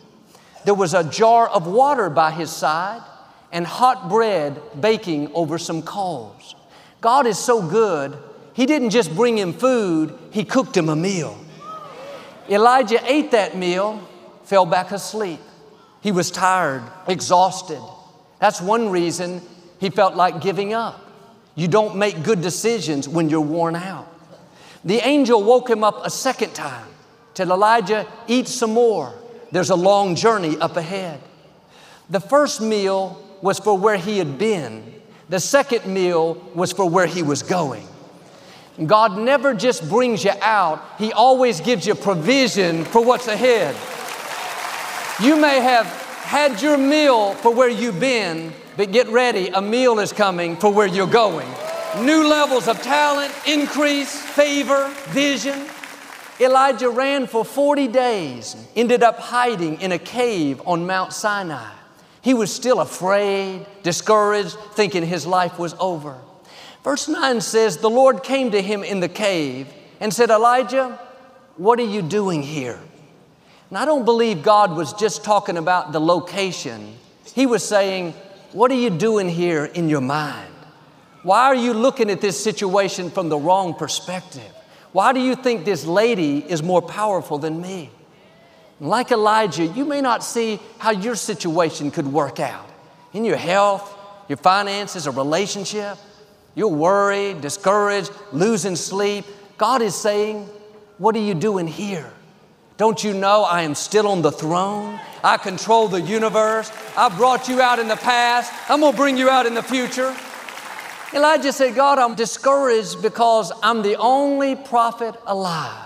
There 0.66 0.74
was 0.74 0.92
a 0.92 1.04
jar 1.04 1.48
of 1.48 1.66
water 1.66 2.10
by 2.10 2.32
his 2.32 2.50
side 2.50 3.02
and 3.50 3.66
hot 3.66 4.10
bread 4.10 4.60
baking 4.78 5.32
over 5.32 5.56
some 5.56 5.80
coals. 5.80 6.54
God 7.04 7.26
is 7.26 7.38
so 7.38 7.60
good, 7.60 8.16
he 8.54 8.64
didn't 8.64 8.88
just 8.88 9.14
bring 9.14 9.36
him 9.36 9.52
food, 9.52 10.18
he 10.30 10.42
cooked 10.42 10.74
him 10.74 10.88
a 10.88 10.96
meal. 10.96 11.38
Elijah 12.48 12.98
ate 13.04 13.32
that 13.32 13.58
meal, 13.58 14.00
fell 14.44 14.64
back 14.64 14.90
asleep. 14.90 15.38
He 16.00 16.12
was 16.12 16.30
tired, 16.30 16.82
exhausted. 17.06 17.82
That's 18.38 18.58
one 18.58 18.88
reason 18.88 19.42
he 19.80 19.90
felt 19.90 20.14
like 20.14 20.40
giving 20.40 20.72
up. 20.72 20.98
You 21.54 21.68
don't 21.68 21.96
make 21.96 22.22
good 22.22 22.40
decisions 22.40 23.06
when 23.06 23.28
you're 23.28 23.42
worn 23.42 23.76
out. 23.76 24.08
The 24.82 25.06
angel 25.06 25.42
woke 25.42 25.68
him 25.68 25.84
up 25.84 26.06
a 26.06 26.10
second 26.10 26.54
time, 26.54 26.86
Tell 27.34 27.52
Elijah, 27.52 28.06
eat 28.28 28.48
some 28.48 28.72
more. 28.72 29.12
There's 29.52 29.68
a 29.68 29.76
long 29.76 30.14
journey 30.14 30.56
up 30.56 30.78
ahead. 30.78 31.20
The 32.08 32.20
first 32.20 32.62
meal 32.62 33.22
was 33.42 33.58
for 33.58 33.76
where 33.76 33.98
he 33.98 34.16
had 34.16 34.38
been, 34.38 35.02
the 35.28 35.40
second 35.40 35.86
meal 35.86 36.34
was 36.54 36.72
for 36.72 36.88
where 36.88 37.06
he 37.06 37.22
was 37.22 37.42
going. 37.42 37.86
God 38.86 39.16
never 39.18 39.54
just 39.54 39.88
brings 39.88 40.24
you 40.24 40.32
out, 40.40 40.82
He 40.98 41.12
always 41.12 41.60
gives 41.60 41.86
you 41.86 41.94
provision 41.94 42.84
for 42.84 43.04
what's 43.04 43.28
ahead. 43.28 43.74
You 45.24 45.40
may 45.40 45.60
have 45.60 45.86
had 45.86 46.60
your 46.60 46.76
meal 46.76 47.34
for 47.34 47.54
where 47.54 47.68
you've 47.68 48.00
been, 48.00 48.52
but 48.76 48.90
get 48.90 49.06
ready, 49.08 49.48
a 49.48 49.62
meal 49.62 50.00
is 50.00 50.12
coming 50.12 50.56
for 50.56 50.72
where 50.72 50.88
you're 50.88 51.06
going. 51.06 51.48
New 52.00 52.26
levels 52.26 52.66
of 52.66 52.82
talent, 52.82 53.32
increase, 53.46 54.20
favor, 54.20 54.88
vision. 55.10 55.66
Elijah 56.40 56.90
ran 56.90 57.28
for 57.28 57.44
40 57.44 57.86
days, 57.86 58.56
ended 58.74 59.04
up 59.04 59.20
hiding 59.20 59.80
in 59.80 59.92
a 59.92 59.98
cave 60.00 60.60
on 60.66 60.84
Mount 60.84 61.12
Sinai. 61.12 61.70
He 62.24 62.32
was 62.32 62.50
still 62.50 62.80
afraid, 62.80 63.66
discouraged, 63.82 64.56
thinking 64.72 65.04
his 65.04 65.26
life 65.26 65.58
was 65.58 65.74
over. 65.78 66.16
Verse 66.82 67.06
9 67.06 67.42
says, 67.42 67.76
The 67.76 67.90
Lord 67.90 68.22
came 68.22 68.50
to 68.52 68.62
him 68.62 68.82
in 68.82 69.00
the 69.00 69.10
cave 69.10 69.68
and 70.00 70.12
said, 70.12 70.30
Elijah, 70.30 70.98
what 71.58 71.78
are 71.78 71.86
you 71.86 72.00
doing 72.00 72.42
here? 72.42 72.80
And 73.68 73.76
I 73.76 73.84
don't 73.84 74.06
believe 74.06 74.42
God 74.42 74.74
was 74.74 74.94
just 74.94 75.22
talking 75.22 75.58
about 75.58 75.92
the 75.92 76.00
location. 76.00 76.94
He 77.34 77.44
was 77.44 77.62
saying, 77.62 78.14
What 78.52 78.70
are 78.70 78.80
you 78.80 78.88
doing 78.88 79.28
here 79.28 79.66
in 79.66 79.90
your 79.90 80.00
mind? 80.00 80.48
Why 81.24 81.44
are 81.44 81.54
you 81.54 81.74
looking 81.74 82.08
at 82.08 82.22
this 82.22 82.42
situation 82.42 83.10
from 83.10 83.28
the 83.28 83.36
wrong 83.36 83.74
perspective? 83.74 84.50
Why 84.92 85.12
do 85.12 85.20
you 85.20 85.34
think 85.34 85.66
this 85.66 85.84
lady 85.84 86.38
is 86.38 86.62
more 86.62 86.80
powerful 86.80 87.36
than 87.36 87.60
me? 87.60 87.90
Like 88.80 89.12
Elijah, 89.12 89.66
you 89.66 89.84
may 89.84 90.00
not 90.00 90.24
see 90.24 90.60
how 90.78 90.90
your 90.90 91.14
situation 91.14 91.90
could 91.90 92.06
work 92.06 92.40
out 92.40 92.68
in 93.12 93.24
your 93.24 93.36
health, 93.36 93.96
your 94.28 94.36
finances, 94.38 95.06
a 95.06 95.10
relationship. 95.10 95.96
You're 96.54 96.68
worried, 96.68 97.40
discouraged, 97.40 98.10
losing 98.32 98.76
sleep. 98.76 99.24
God 99.56 99.82
is 99.82 99.94
saying, 99.94 100.48
What 100.98 101.14
are 101.16 101.20
you 101.20 101.34
doing 101.34 101.66
here? 101.66 102.10
Don't 102.76 103.04
you 103.04 103.14
know 103.14 103.44
I 103.44 103.62
am 103.62 103.76
still 103.76 104.08
on 104.08 104.22
the 104.22 104.32
throne? 104.32 104.98
I 105.22 105.36
control 105.36 105.86
the 105.86 106.00
universe. 106.00 106.72
I 106.96 107.08
brought 107.08 107.48
you 107.48 107.60
out 107.60 107.78
in 107.78 107.86
the 107.86 107.96
past. 107.96 108.52
I'm 108.68 108.80
gonna 108.80 108.96
bring 108.96 109.16
you 109.16 109.30
out 109.30 109.46
in 109.46 109.54
the 109.54 109.62
future. 109.62 110.14
Elijah 111.14 111.52
said, 111.52 111.76
God, 111.76 112.00
I'm 112.00 112.16
discouraged 112.16 113.00
because 113.00 113.52
I'm 113.62 113.82
the 113.82 113.94
only 113.96 114.56
prophet 114.56 115.14
alive. 115.26 115.83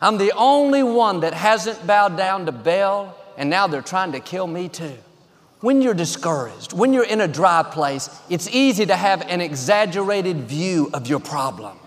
I'm 0.00 0.16
the 0.16 0.32
only 0.32 0.82
one 0.82 1.20
that 1.20 1.34
hasn't 1.34 1.86
bowed 1.86 2.16
down 2.16 2.46
to 2.46 2.52
Baal, 2.52 3.16
and 3.36 3.50
now 3.50 3.66
they're 3.66 3.82
trying 3.82 4.12
to 4.12 4.20
kill 4.20 4.46
me 4.46 4.68
too. 4.68 4.96
When 5.60 5.82
you're 5.82 5.92
discouraged, 5.92 6.72
when 6.72 6.94
you're 6.94 7.04
in 7.04 7.20
a 7.20 7.28
dry 7.28 7.62
place, 7.62 8.08
it's 8.30 8.48
easy 8.48 8.86
to 8.86 8.96
have 8.96 9.20
an 9.28 9.42
exaggerated 9.42 10.48
view 10.48 10.88
of 10.94 11.06
your 11.06 11.20
problem. 11.20 11.78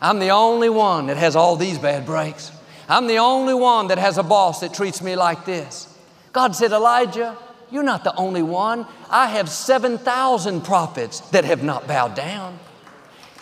I'm 0.00 0.20
the 0.20 0.30
only 0.30 0.68
one 0.68 1.06
that 1.06 1.16
has 1.16 1.34
all 1.34 1.56
these 1.56 1.78
bad 1.78 2.06
breaks. 2.06 2.52
I'm 2.88 3.08
the 3.08 3.18
only 3.18 3.54
one 3.54 3.88
that 3.88 3.98
has 3.98 4.16
a 4.16 4.22
boss 4.22 4.60
that 4.60 4.72
treats 4.72 5.02
me 5.02 5.16
like 5.16 5.44
this. 5.44 5.92
God 6.32 6.54
said, 6.54 6.70
Elijah, 6.70 7.36
you're 7.72 7.82
not 7.82 8.04
the 8.04 8.14
only 8.14 8.42
one. 8.42 8.86
I 9.10 9.26
have 9.26 9.48
7,000 9.48 10.60
prophets 10.62 11.20
that 11.30 11.44
have 11.44 11.64
not 11.64 11.88
bowed 11.88 12.14
down. 12.14 12.60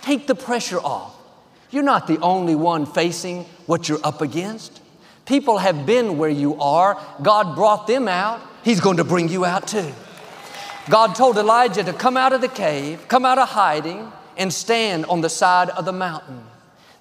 Take 0.01 0.27
the 0.27 0.35
pressure 0.35 0.79
off. 0.79 1.15
You're 1.71 1.83
not 1.83 2.07
the 2.07 2.19
only 2.21 2.55
one 2.55 2.87
facing 2.87 3.45
what 3.66 3.88
you're 3.88 4.05
up 4.05 4.20
against. 4.20 4.81
People 5.27 5.59
have 5.59 5.87
been 5.87 6.18
where 6.18 6.31
you 6.31 6.61
are. 6.61 7.00
God 7.22 7.55
brought 7.55 7.87
them 7.87 8.09
out. 8.09 8.40
He's 8.62 8.81
going 8.81 8.98
to 8.98 9.05
bring 9.05 9.29
you 9.29 9.44
out 9.44 9.68
too. 9.68 9.92
God 10.90 11.14
told 11.14 11.38
Elijah 11.38 11.83
to 11.85 11.92
come 11.92 12.16
out 12.16 12.33
of 12.33 12.40
the 12.40 12.48
cave, 12.48 13.07
come 13.09 13.24
out 13.24 13.38
of 13.38 13.48
hiding, 13.48 14.12
and 14.37 14.53
stand 14.53 15.07
on 15.07 15.22
the 15.22 15.31
side 15.31 15.70
of 15.70 15.85
the 15.85 15.92
mountain. 15.92 16.44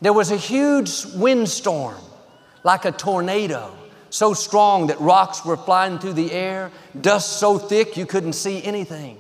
There 0.02 0.14
was 0.14 0.32
a 0.32 0.38
huge 0.38 1.06
windstorm, 1.16 1.98
like 2.64 2.86
a 2.86 2.92
tornado 2.92 3.74
so 4.14 4.36
strong 4.36 4.88
that 4.88 5.02
rocks 5.02 5.44
were 5.44 5.58
flying 5.58 5.98
through 5.98 6.14
the 6.14 6.32
air, 6.32 6.72
dust 7.02 7.40
so 7.40 7.58
thick 7.58 7.98
you 7.98 8.06
couldn't 8.06 8.34
see 8.34 8.64
anything. 8.64 9.20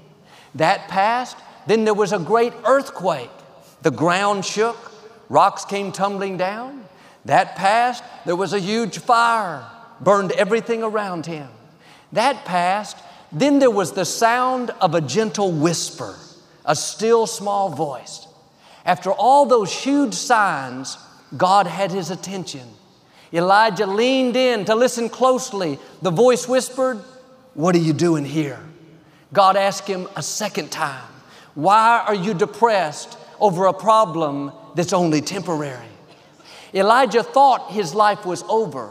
That 0.53 0.88
passed, 0.88 1.36
then 1.65 1.84
there 1.84 1.95
was 1.95 2.13
a 2.13 2.19
great 2.19 2.53
earthquake. 2.63 3.32
The 3.82 3.89
ground 3.89 4.45
shook, 4.45 4.91
rocks 5.29 5.65
came 5.65 5.91
tumbling 5.91 6.38
down. 6.38 6.83
That 7.25 7.55
passed, 7.55 8.03
there 8.25 8.36
was 8.36 8.53
a 8.53 8.59
huge 8.59 8.97
fire, 8.97 9.65
burned 10.01 10.31
everything 10.33 10.83
around 10.83 11.25
him. 11.25 11.47
That 12.12 12.45
passed, 12.45 12.97
then 13.31 13.59
there 13.59 13.71
was 13.71 13.93
the 13.93 14.05
sound 14.05 14.71
of 14.81 14.93
a 14.93 15.01
gentle 15.01 15.51
whisper, 15.51 16.15
a 16.65 16.75
still 16.75 17.25
small 17.25 17.69
voice. 17.69 18.27
After 18.86 19.12
all 19.12 19.45
those 19.45 19.73
huge 19.73 20.13
signs, 20.13 20.97
God 21.36 21.65
had 21.65 21.91
his 21.91 22.12
attention. 22.12 22.67
Elijah 23.31 23.88
leaned 23.88 24.36
in 24.36 24.65
to 24.65 24.75
listen 24.75 25.09
closely. 25.09 25.79
The 26.01 26.12
voice 26.12 26.47
whispered, 26.47 26.97
What 27.55 27.73
are 27.75 27.79
you 27.79 27.93
doing 27.93 28.25
here? 28.25 28.59
God 29.31 29.55
asked 29.55 29.88
him 29.88 30.07
a 30.15 30.21
second 30.21 30.71
time, 30.71 31.09
Why 31.55 32.03
are 32.05 32.13
you 32.13 32.36
depressed 32.36 33.17
over 33.39 33.65
a 33.65 33.73
problem 33.73 34.51
that's 34.75 34.93
only 34.93 35.21
temporary? 35.21 35.92
Elijah 36.73 37.23
thought 37.23 37.71
his 37.71 37.93
life 37.93 38.25
was 38.25 38.43
over, 38.43 38.88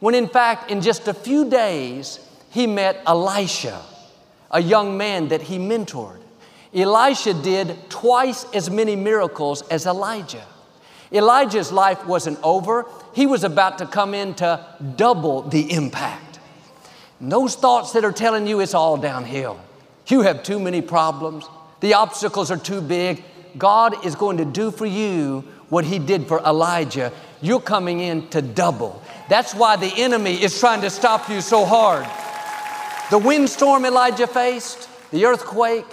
when 0.00 0.14
in 0.14 0.28
fact, 0.28 0.70
in 0.70 0.80
just 0.80 1.08
a 1.08 1.14
few 1.14 1.48
days, 1.48 2.20
he 2.50 2.66
met 2.66 3.02
Elisha, 3.06 3.82
a 4.50 4.62
young 4.62 4.96
man 4.96 5.28
that 5.28 5.42
he 5.42 5.58
mentored. 5.58 6.20
Elisha 6.74 7.34
did 7.34 7.90
twice 7.90 8.44
as 8.52 8.70
many 8.70 8.94
miracles 8.96 9.62
as 9.68 9.86
Elijah. 9.86 10.44
Elijah's 11.12 11.72
life 11.72 12.04
wasn't 12.06 12.38
over, 12.42 12.86
he 13.14 13.26
was 13.26 13.44
about 13.44 13.78
to 13.78 13.86
come 13.86 14.12
in 14.14 14.34
to 14.34 14.64
double 14.96 15.42
the 15.42 15.72
impact. 15.72 16.38
And 17.20 17.32
those 17.32 17.54
thoughts 17.54 17.92
that 17.92 18.04
are 18.04 18.12
telling 18.12 18.46
you 18.46 18.60
it's 18.60 18.74
all 18.74 18.96
downhill, 18.96 19.58
you 20.06 20.20
have 20.22 20.42
too 20.42 20.58
many 20.58 20.82
problems, 20.82 21.46
the 21.80 21.94
obstacles 21.94 22.50
are 22.50 22.56
too 22.56 22.80
big. 22.80 23.24
God 23.58 24.04
is 24.04 24.14
going 24.14 24.36
to 24.36 24.44
do 24.44 24.70
for 24.70 24.86
you 24.86 25.44
what 25.68 25.84
He 25.84 25.98
did 25.98 26.26
for 26.26 26.40
Elijah. 26.40 27.12
You're 27.42 27.60
coming 27.60 28.00
in 28.00 28.28
to 28.28 28.42
double. 28.42 29.02
That's 29.28 29.54
why 29.54 29.76
the 29.76 29.92
enemy 29.96 30.42
is 30.42 30.58
trying 30.58 30.80
to 30.82 30.90
stop 30.90 31.28
you 31.28 31.40
so 31.40 31.64
hard. 31.64 32.06
The 33.10 33.18
windstorm 33.18 33.84
Elijah 33.84 34.26
faced, 34.26 34.88
the 35.10 35.26
earthquake, 35.26 35.86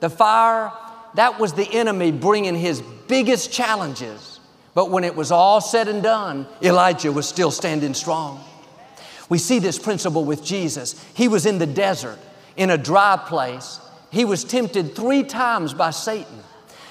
the 0.00 0.10
fire, 0.10 0.72
that 1.14 1.38
was 1.38 1.52
the 1.52 1.68
enemy 1.72 2.10
bringing 2.12 2.54
his 2.54 2.82
biggest 3.06 3.52
challenges 3.52 4.34
But 4.74 4.90
when 4.90 5.04
it 5.04 5.14
was 5.14 5.30
all 5.30 5.60
said 5.60 5.88
and 5.88 6.02
done, 6.02 6.46
Elijah 6.60 7.12
was 7.12 7.28
still 7.28 7.52
standing 7.52 7.94
strong. 7.94 8.44
We 9.28 9.38
see 9.38 9.60
this 9.60 9.78
principle 9.78 10.24
with 10.24 10.44
Jesus. 10.44 11.02
He 11.14 11.28
was 11.28 11.46
in 11.46 11.58
the 11.58 11.66
desert, 11.66 12.18
in 12.56 12.70
a 12.70 12.76
dry 12.76 13.16
place. 13.16 13.80
He 14.10 14.24
was 14.24 14.44
tempted 14.44 14.94
three 14.94 15.22
times 15.22 15.72
by 15.72 15.90
Satan. 15.90 16.40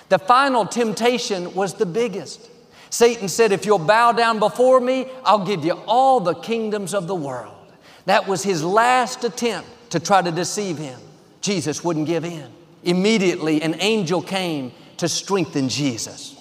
The 0.10 0.20
final 0.20 0.66
temptation 0.66 1.54
was 1.54 1.76
the 1.76 1.86
biggest. 1.86 2.50
Satan 2.89 3.28
said, 3.28 3.52
If 3.52 3.66
you'll 3.66 3.80
bow 3.80 4.12
down 4.12 4.39
before 4.39 4.80
me, 4.80 5.08
I'll 5.26 5.46
give 5.46 5.66
you 5.66 5.74
all 5.88 6.20
the 6.20 6.36
kingdoms 6.36 6.94
of 6.94 7.08
the 7.08 7.16
world. 7.16 7.56
That 8.06 8.28
was 8.28 8.44
his 8.44 8.63
last 8.63 9.24
attempt 9.24 9.70
to 9.92 10.00
try 10.00 10.22
to 10.22 10.32
deceive 10.32 10.78
him. 10.78 11.00
Jesus 11.42 11.84
wouldn't 11.84 12.08
give 12.08 12.26
in. 12.26 12.48
Immediately, 12.84 13.62
an 13.62 13.76
angel 13.80 14.22
came 14.22 14.72
to 14.98 15.08
strengthen 15.08 15.70
Jesus. 15.70 16.36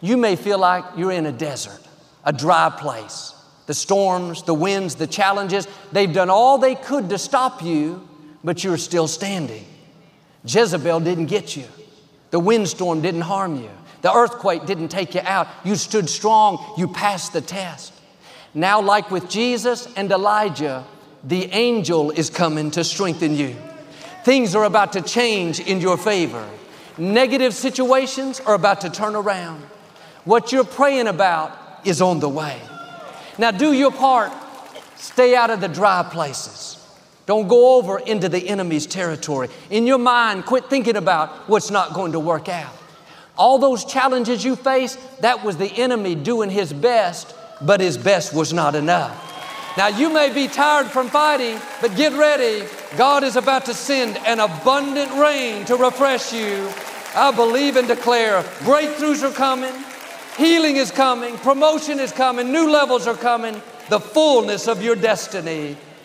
You 0.00 0.16
may 0.16 0.36
feel 0.36 0.58
like 0.58 0.84
you're 0.96 1.12
in 1.12 1.26
a 1.26 1.32
desert, 1.32 1.80
a 2.24 2.32
dry 2.32 2.70
place. 2.70 3.34
The 3.66 3.74
storms, 3.74 4.42
the 4.42 4.54
winds, 4.54 4.94
the 4.94 5.06
challenges, 5.06 5.68
they've 5.92 6.12
done 6.12 6.30
all 6.30 6.58
they 6.58 6.74
could 6.74 7.10
to 7.10 7.18
stop 7.18 7.62
you, 7.62 8.06
but 8.42 8.64
you're 8.64 8.78
still 8.78 9.08
standing. 9.08 9.64
Jezebel 10.44 11.00
didn't 11.00 11.26
get 11.26 11.56
you. 11.56 11.64
The 12.30 12.40
windstorm 12.40 13.00
didn't 13.00 13.22
harm 13.22 13.56
you. 13.56 13.70
The 14.02 14.12
earthquake 14.12 14.66
didn't 14.66 14.88
take 14.88 15.14
you 15.14 15.22
out. 15.24 15.48
You 15.64 15.74
stood 15.74 16.08
strong. 16.08 16.74
You 16.76 16.88
passed 16.88 17.32
the 17.32 17.40
test. 17.40 17.92
Now, 18.54 18.80
like 18.80 19.10
with 19.10 19.28
Jesus 19.28 19.88
and 19.96 20.10
Elijah, 20.10 20.84
the 21.24 21.46
angel 21.52 22.10
is 22.10 22.30
coming 22.30 22.70
to 22.72 22.84
strengthen 22.84 23.34
you. 23.34 23.56
Things 24.24 24.54
are 24.54 24.64
about 24.64 24.92
to 24.92 25.02
change 25.02 25.60
in 25.60 25.80
your 25.80 25.96
favor. 25.96 26.48
Negative 26.96 27.54
situations 27.54 28.40
are 28.40 28.54
about 28.54 28.80
to 28.82 28.90
turn 28.90 29.14
around. 29.14 29.62
What 30.24 30.52
you're 30.52 30.64
praying 30.64 31.06
about 31.06 31.56
is 31.84 32.02
on 32.02 32.20
the 32.20 32.28
way. 32.28 32.60
Now, 33.38 33.50
do 33.50 33.72
your 33.72 33.92
part. 33.92 34.32
Stay 34.96 35.34
out 35.34 35.50
of 35.50 35.60
the 35.60 35.68
dry 35.68 36.02
places. 36.02 36.77
Don't 37.28 37.46
go 37.46 37.76
over 37.76 37.98
into 37.98 38.30
the 38.30 38.48
enemy's 38.48 38.86
territory. 38.86 39.50
In 39.68 39.86
your 39.86 39.98
mind, 39.98 40.46
quit 40.46 40.70
thinking 40.70 40.96
about 40.96 41.46
what's 41.46 41.70
not 41.70 41.92
going 41.92 42.12
to 42.12 42.18
work 42.18 42.48
out. 42.48 42.72
All 43.36 43.58
those 43.58 43.84
challenges 43.84 44.42
you 44.42 44.56
face, 44.56 44.96
that 45.20 45.44
was 45.44 45.58
the 45.58 45.70
enemy 45.70 46.14
doing 46.14 46.48
his 46.48 46.72
best, 46.72 47.34
but 47.60 47.82
his 47.82 47.98
best 47.98 48.32
was 48.32 48.54
not 48.54 48.74
enough. 48.74 49.76
Now, 49.76 49.88
you 49.88 50.10
may 50.10 50.32
be 50.32 50.48
tired 50.48 50.86
from 50.86 51.10
fighting, 51.10 51.60
but 51.82 51.94
get 51.96 52.14
ready. 52.14 52.66
God 52.96 53.22
is 53.22 53.36
about 53.36 53.66
to 53.66 53.74
send 53.74 54.16
an 54.26 54.40
abundant 54.40 55.12
rain 55.12 55.66
to 55.66 55.76
refresh 55.76 56.32
you. 56.32 56.66
I 57.14 57.30
believe 57.30 57.76
and 57.76 57.86
declare 57.86 58.42
breakthroughs 58.60 59.22
are 59.22 59.34
coming, 59.34 59.74
healing 60.38 60.76
is 60.76 60.90
coming, 60.90 61.36
promotion 61.36 62.00
is 62.00 62.10
coming, 62.10 62.50
new 62.50 62.70
levels 62.70 63.06
are 63.06 63.16
coming, 63.16 63.60
the 63.90 64.00
fullness 64.00 64.66
of 64.66 64.82
your 64.82 64.96
destiny 64.96 65.76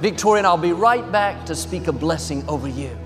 Victoria 0.00 0.40
and 0.40 0.46
I'll 0.46 0.56
be 0.56 0.72
right 0.72 1.10
back 1.10 1.44
to 1.46 1.54
speak 1.54 1.86
a 1.88 1.92
blessing 1.92 2.46
over 2.48 2.68
you. 2.68 2.96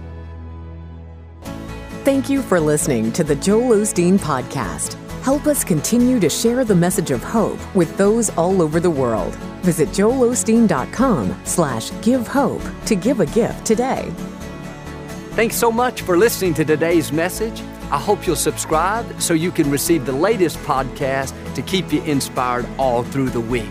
Thank 2.04 2.28
you 2.28 2.42
for 2.42 2.58
listening 2.58 3.12
to 3.12 3.22
the 3.22 3.36
Joel 3.36 3.76
Osteen 3.76 4.18
Podcast. 4.18 4.94
Help 5.22 5.46
us 5.46 5.62
continue 5.62 6.18
to 6.18 6.28
share 6.28 6.64
the 6.64 6.74
message 6.74 7.12
of 7.12 7.22
hope 7.22 7.60
with 7.76 7.96
those 7.96 8.28
all 8.30 8.60
over 8.60 8.80
the 8.80 8.90
world. 8.90 9.32
Visit 9.62 9.90
joelosteen.com 9.90 11.40
slash 11.44 11.92
give 12.02 12.26
hope 12.26 12.62
to 12.86 12.96
give 12.96 13.20
a 13.20 13.26
gift 13.26 13.64
today. 13.64 14.12
Thanks 15.36 15.54
so 15.54 15.70
much 15.70 16.02
for 16.02 16.18
listening 16.18 16.54
to 16.54 16.64
today's 16.64 17.12
message. 17.12 17.62
I 17.92 17.98
hope 17.98 18.26
you'll 18.26 18.34
subscribe 18.34 19.22
so 19.22 19.32
you 19.32 19.52
can 19.52 19.70
receive 19.70 20.04
the 20.04 20.12
latest 20.12 20.58
podcast 20.58 21.32
to 21.54 21.62
keep 21.62 21.92
you 21.92 22.02
inspired 22.02 22.66
all 22.76 23.04
through 23.04 23.28
the 23.30 23.40
week. 23.40 23.70